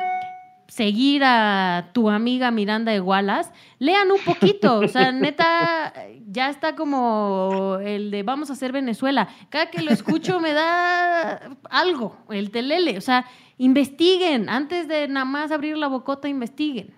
seguir 0.68 1.24
a 1.24 1.92
tu 1.94 2.10
amiga 2.10 2.52
Miranda 2.52 2.92
de 2.92 3.00
Wallace, 3.00 3.52
lean 3.80 4.12
un 4.12 4.20
poquito, 4.26 4.80
o 4.80 4.88
sea, 4.88 5.12
neta, 5.14 5.94
ya 6.28 6.50
está 6.50 6.76
como 6.76 7.78
el 7.84 8.12
de 8.12 8.24
vamos 8.24 8.50
a 8.50 8.54
hacer 8.54 8.72
Venezuela. 8.72 9.30
Cada 9.50 9.70
que 9.70 9.82
lo 9.82 9.92
escucho 9.92 10.40
me 10.40 10.54
da 10.54 11.56
algo, 11.70 12.18
el 12.30 12.52
telele, 12.52 12.98
o 12.98 13.02
sea, 13.02 13.26
investiguen, 13.58 14.50
antes 14.50 14.88
de 14.88 15.08
nada 15.08 15.26
más 15.26 15.52
abrir 15.52 15.78
la 15.78 15.88
bocota, 15.88 16.28
investiguen. 16.28 16.95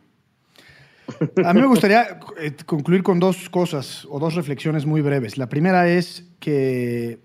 A 1.43 1.53
mí 1.53 1.61
me 1.61 1.67
gustaría 1.67 2.19
eh, 2.39 2.53
concluir 2.65 3.03
con 3.03 3.19
dos 3.19 3.49
cosas 3.49 4.07
o 4.09 4.19
dos 4.19 4.35
reflexiones 4.35 4.85
muy 4.85 5.01
breves. 5.01 5.37
La 5.37 5.47
primera 5.47 5.87
es 5.87 6.25
que 6.39 7.19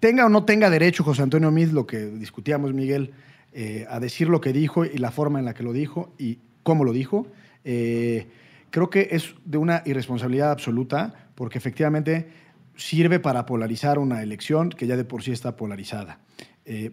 tenga 0.00 0.26
o 0.26 0.28
no 0.28 0.44
tenga 0.44 0.70
derecho 0.70 1.04
José 1.04 1.22
Antonio 1.22 1.50
Mid, 1.50 1.70
lo 1.70 1.86
que 1.86 2.06
discutíamos, 2.06 2.72
Miguel, 2.72 3.12
eh, 3.52 3.86
a 3.88 4.00
decir 4.00 4.28
lo 4.28 4.40
que 4.40 4.52
dijo 4.52 4.84
y 4.84 4.98
la 4.98 5.10
forma 5.10 5.38
en 5.38 5.44
la 5.44 5.54
que 5.54 5.62
lo 5.62 5.72
dijo 5.72 6.12
y 6.18 6.38
cómo 6.62 6.84
lo 6.84 6.92
dijo. 6.92 7.26
Eh, 7.64 8.26
creo 8.70 8.90
que 8.90 9.08
es 9.12 9.34
de 9.44 9.58
una 9.58 9.82
irresponsabilidad 9.84 10.50
absoluta 10.50 11.28
porque 11.34 11.58
efectivamente 11.58 12.28
sirve 12.76 13.20
para 13.20 13.46
polarizar 13.46 13.98
una 13.98 14.22
elección 14.22 14.70
que 14.70 14.86
ya 14.86 14.96
de 14.96 15.04
por 15.04 15.22
sí 15.22 15.30
está 15.30 15.56
polarizada, 15.56 16.18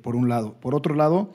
por 0.03 0.15
un 0.15 0.29
lado. 0.29 0.53
Por 0.59 0.75
otro 0.75 0.93
lado, 0.93 1.33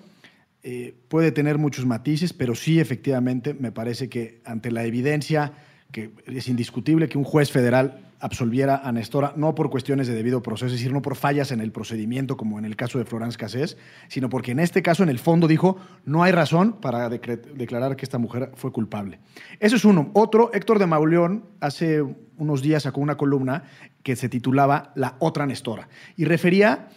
eh, 0.69 0.97
puede 1.07 1.31
tener 1.31 1.59
muchos 1.59 1.87
matices, 1.87 2.33
pero 2.33 2.57
sí 2.57 2.81
efectivamente 2.81 3.55
me 3.55 3.71
parece 3.71 4.09
que 4.09 4.41
ante 4.45 4.73
la 4.73 4.83
evidencia 4.83 5.53
que 5.93 6.11
es 6.27 6.49
indiscutible 6.49 7.09
que 7.09 7.19
un 7.19 7.23
juez 7.23 7.53
federal 7.53 8.01
absolviera 8.19 8.81
a 8.83 8.91
Nestora, 8.91 9.33
no 9.37 9.55
por 9.55 9.71
cuestiones 9.71 10.09
de 10.09 10.15
debido 10.15 10.43
proceso, 10.43 10.67
es 10.67 10.73
decir, 10.73 10.93
no 10.93 11.03
por 11.03 11.15
fallas 11.15 11.53
en 11.53 11.61
el 11.61 11.71
procedimiento 11.71 12.37
como 12.37 12.59
en 12.59 12.65
el 12.65 12.75
caso 12.75 12.99
de 12.99 13.05
Florence 13.05 13.39
Cassés, 13.39 13.77
sino 14.09 14.29
porque 14.29 14.51
en 14.51 14.59
este 14.59 14.83
caso, 14.83 15.05
en 15.05 15.09
el 15.09 15.21
fondo, 15.21 15.47
dijo, 15.47 15.77
no 16.05 16.25
hay 16.25 16.33
razón 16.33 16.81
para 16.81 17.09
declarar 17.09 17.95
que 17.95 18.05
esta 18.05 18.19
mujer 18.19 18.51
fue 18.57 18.73
culpable. 18.73 19.21
Eso 19.61 19.77
es 19.77 19.85
uno. 19.85 20.11
Otro, 20.15 20.51
Héctor 20.53 20.81
de 20.81 20.87
Mauleón, 20.87 21.45
hace 21.61 22.03
unos 22.39 22.61
días 22.61 22.83
sacó 22.83 23.01
una 23.01 23.17
columna 23.17 23.63
que 24.03 24.17
se 24.17 24.29
titulaba 24.29 24.91
La 24.97 25.15
otra 25.21 25.47
Nestora 25.47 25.89
y 26.17 26.25
refería 26.25 26.89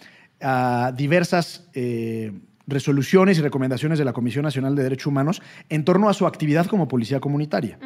a 0.42 0.92
diversas... 0.98 1.70
Eh, 1.76 2.32
resoluciones 2.70 3.38
y 3.38 3.42
recomendaciones 3.42 4.00
de 4.00 4.06
la 4.06 4.14
Comisión 4.14 4.44
Nacional 4.44 4.76
de 4.76 4.84
Derechos 4.84 5.08
Humanos 5.08 5.42
en 5.70 5.84
torno 5.84 6.10
a 6.10 6.14
su 6.14 6.26
actividad 6.26 6.68
como 6.68 6.88
policía 6.88 7.20
comunitaria. 7.20 7.80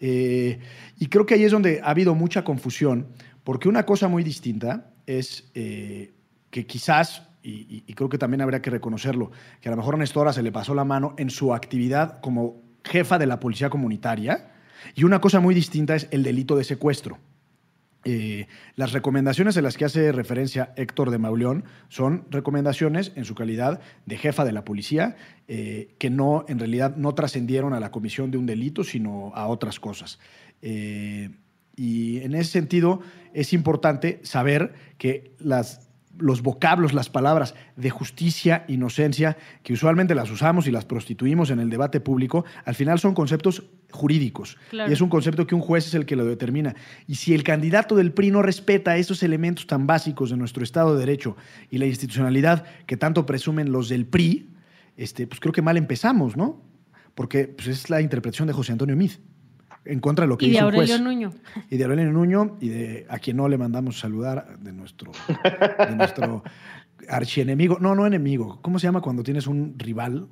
Eh, 0.00 0.58
y 0.98 1.06
creo 1.06 1.26
que 1.26 1.34
ahí 1.34 1.44
es 1.44 1.52
donde 1.52 1.80
ha 1.82 1.90
habido 1.90 2.14
mucha 2.14 2.44
confusión, 2.44 3.08
porque 3.44 3.68
una 3.68 3.84
cosa 3.84 4.08
muy 4.08 4.22
distinta 4.22 4.92
es 5.06 5.50
eh, 5.54 6.12
que 6.50 6.66
quizás, 6.66 7.22
y, 7.42 7.80
creo 7.94 8.08
que 8.08 8.18
también 8.18 8.42
habría 8.42 8.60
que 8.60 8.70
reconocerlo, 8.70 9.30
que 9.60 9.68
a 9.68 9.70
lo 9.70 9.76
mejor 9.76 9.94
a 9.94 9.98
Nestora 9.98 10.32
se 10.32 10.42
le 10.42 10.52
pasó 10.52 10.74
la 10.74 10.84
mano 10.84 11.14
en 11.16 11.30
su 11.30 11.54
actividad 11.54 12.20
como 12.20 12.62
jefa 12.84 13.18
de 13.18 13.26
la 13.26 13.40
policía 13.40 13.70
comunitaria, 13.70 14.52
y 14.94 15.04
una 15.04 15.20
cosa 15.20 15.40
muy 15.40 15.54
distinta 15.54 15.94
es 15.94 16.08
el 16.10 16.22
delito 16.22 16.56
de 16.56 16.64
secuestro. 16.64 17.18
Eh, 18.08 18.46
las 18.76 18.92
recomendaciones 18.92 19.56
a 19.56 19.62
las 19.62 19.76
que 19.76 19.84
hace 19.84 20.12
referencia 20.12 20.72
Héctor 20.76 21.10
de 21.10 21.18
Mauleón 21.18 21.64
son 21.88 22.24
recomendaciones 22.30 23.10
en 23.16 23.24
su 23.24 23.34
calidad 23.34 23.80
de 24.06 24.16
jefa 24.16 24.44
de 24.44 24.52
la 24.52 24.64
policía 24.64 25.16
eh, 25.48 25.96
que 25.98 26.08
no, 26.08 26.44
en 26.46 26.60
realidad, 26.60 26.94
no 26.94 27.16
trascendieron 27.16 27.74
a 27.74 27.80
la 27.80 27.90
comisión 27.90 28.30
de 28.30 28.38
un 28.38 28.46
delito, 28.46 28.84
sino 28.84 29.32
a 29.34 29.48
otras 29.48 29.80
cosas. 29.80 30.20
Eh, 30.62 31.30
y 31.74 32.18
en 32.20 32.36
ese 32.36 32.52
sentido 32.52 33.00
es 33.34 33.52
importante 33.52 34.20
saber 34.22 34.72
que 34.98 35.34
las 35.40 35.85
los 36.18 36.42
vocablos, 36.42 36.92
las 36.94 37.10
palabras 37.10 37.54
de 37.76 37.90
justicia, 37.90 38.64
inocencia, 38.68 39.36
que 39.62 39.72
usualmente 39.72 40.14
las 40.14 40.30
usamos 40.30 40.66
y 40.66 40.70
las 40.70 40.84
prostituimos 40.84 41.50
en 41.50 41.60
el 41.60 41.70
debate 41.70 42.00
público, 42.00 42.44
al 42.64 42.74
final 42.74 42.98
son 42.98 43.14
conceptos 43.14 43.64
jurídicos. 43.90 44.56
Claro. 44.70 44.90
Y 44.90 44.94
es 44.94 45.00
un 45.00 45.08
concepto 45.08 45.46
que 45.46 45.54
un 45.54 45.60
juez 45.60 45.86
es 45.86 45.94
el 45.94 46.06
que 46.06 46.16
lo 46.16 46.24
determina. 46.24 46.74
Y 47.06 47.16
si 47.16 47.34
el 47.34 47.42
candidato 47.42 47.96
del 47.96 48.12
PRI 48.12 48.30
no 48.30 48.42
respeta 48.42 48.96
esos 48.96 49.22
elementos 49.22 49.66
tan 49.66 49.86
básicos 49.86 50.30
de 50.30 50.36
nuestro 50.36 50.62
Estado 50.62 50.94
de 50.94 51.00
Derecho 51.00 51.36
y 51.70 51.78
la 51.78 51.86
institucionalidad 51.86 52.64
que 52.86 52.96
tanto 52.96 53.26
presumen 53.26 53.72
los 53.72 53.88
del 53.88 54.06
PRI, 54.06 54.50
este, 54.96 55.26
pues 55.26 55.40
creo 55.40 55.52
que 55.52 55.62
mal 55.62 55.76
empezamos, 55.76 56.36
¿no? 56.36 56.62
Porque 57.14 57.48
pues, 57.48 57.68
es 57.68 57.90
la 57.90 58.00
interpretación 58.00 58.48
de 58.48 58.54
José 58.54 58.72
Antonio 58.72 58.96
Miz 58.96 59.20
en 59.86 60.00
contra 60.00 60.24
de 60.24 60.28
lo 60.28 60.36
que 60.36 60.46
Y 60.46 60.48
de 60.48 60.52
dice 60.54 60.64
un 60.64 60.72
juez. 60.74 60.90
Aurelio 60.90 61.04
Nuño. 61.04 61.30
Y 61.70 61.76
de 61.76 61.84
Aurelio 61.84 62.12
Nuño 62.12 62.56
y 62.60 62.68
de 62.68 63.06
a 63.08 63.18
quien 63.18 63.36
no 63.36 63.48
le 63.48 63.58
mandamos 63.58 63.98
saludar, 63.98 64.58
de 64.58 64.72
nuestro, 64.72 65.12
de 65.78 65.96
nuestro 65.96 66.42
archienemigo. 67.08 67.78
No, 67.80 67.94
no 67.94 68.06
enemigo. 68.06 68.60
¿Cómo 68.62 68.78
se 68.78 68.86
llama 68.86 69.00
cuando 69.00 69.22
tienes 69.22 69.46
un 69.46 69.74
rival? 69.78 70.28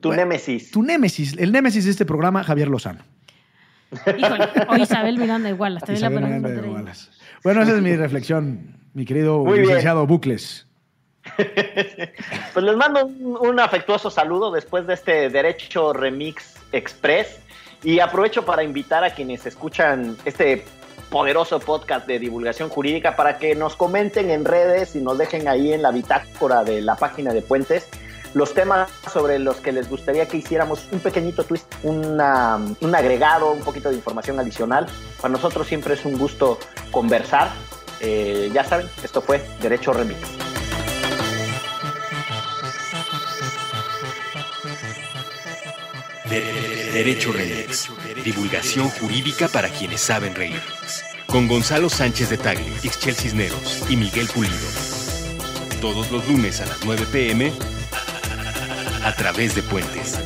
Tu 0.00 0.08
Bueno, 0.08 0.22
némesis. 0.24 0.70
Tu 0.70 0.82
némesis, 0.82 1.36
el 1.38 1.52
némesis 1.52 1.84
de 1.84 1.90
este 1.90 2.04
programa, 2.04 2.42
Javier 2.42 2.68
Lozano. 2.68 3.00
Híjole, 4.18 4.44
o 4.68 4.76
Isabel 4.76 5.16
Miranda 5.16 5.48
igual, 5.48 5.76
hasta 5.76 5.92
Isabel 5.92 6.20
la 6.20 6.26
Miranda 6.26 6.48
de 6.50 6.68
Wallace. 6.68 7.08
Bueno, 7.44 7.62
esa 7.62 7.76
es 7.76 7.82
mi 7.82 7.94
reflexión, 7.94 8.76
mi 8.94 9.04
querido 9.04 9.44
Muy 9.44 9.54
bien. 9.54 9.66
licenciado 9.66 10.06
Bucles. 10.08 10.65
Pues 12.52 12.64
les 12.64 12.76
mando 12.76 13.04
un, 13.06 13.60
afectuoso 13.60 14.10
saludo 14.10 14.50
después 14.50 14.86
de 14.86 14.94
este 14.94 15.28
Derecho 15.28 15.92
Remix 15.92 16.54
Express 16.72 17.38
y 17.82 18.00
aprovecho 18.00 18.44
para 18.44 18.62
invitar 18.62 19.04
a 19.04 19.10
quienes 19.10 19.44
escuchan 19.46 20.16
este 20.24 20.64
poderoso 21.10 21.60
podcast 21.60 22.06
de 22.06 22.18
divulgación 22.18 22.68
jurídica 22.68 23.14
para 23.14 23.38
que 23.38 23.54
nos 23.54 23.76
comenten 23.76 24.30
en 24.30 24.44
redes 24.44 24.96
y 24.96 25.00
nos 25.00 25.18
dejen 25.18 25.46
ahí 25.48 25.72
en 25.72 25.82
la 25.82 25.90
bitácora 25.90 26.64
de 26.64 26.80
la 26.80 26.96
página 26.96 27.32
de 27.32 27.42
Puentes 27.42 27.88
los 28.34 28.52
temas 28.54 28.90
sobre 29.12 29.38
los 29.38 29.56
que 29.56 29.72
les 29.72 29.88
gustaría 29.88 30.26
que 30.26 30.36
hiciéramos 30.38 30.88
un 30.92 31.00
pequeñito 31.00 31.44
twist, 31.44 31.72
una- 31.84 32.58
un 32.80 32.94
agregado, 32.94 33.52
un 33.52 33.60
poquito 33.60 33.88
de 33.88 33.94
información 33.94 34.38
adicional. 34.38 34.86
Para 35.22 35.32
nosotros 35.32 35.66
siempre 35.66 35.94
es 35.94 36.04
un 36.04 36.18
gusto 36.18 36.58
conversar. 36.90 37.50
Eh, 38.00 38.50
ya 38.52 38.62
saben, 38.64 38.88
esto 39.02 39.22
fue 39.22 39.40
Derecho 39.62 39.94
Remix. 39.94 40.18
Derecho 46.92 47.32
Remix. 47.32 47.90
Divulgación 48.24 48.88
jurídica 48.88 49.48
para 49.48 49.68
quienes 49.68 50.00
saben 50.00 50.34
reír. 50.34 50.60
Con 51.26 51.48
Gonzalo 51.48 51.88
Sánchez 51.88 52.30
de 52.30 52.38
Tagle, 52.38 52.72
Ixchel 52.82 53.14
Cisneros 53.14 53.84
y 53.88 53.96
Miguel 53.96 54.28
Pulido. 54.28 54.54
Todos 55.80 56.10
los 56.10 56.26
lunes 56.28 56.60
a 56.60 56.66
las 56.66 56.84
9 56.84 57.06
pm 57.10 57.52
a 59.04 59.14
través 59.14 59.54
de 59.54 59.62
Puentes. 59.62 60.18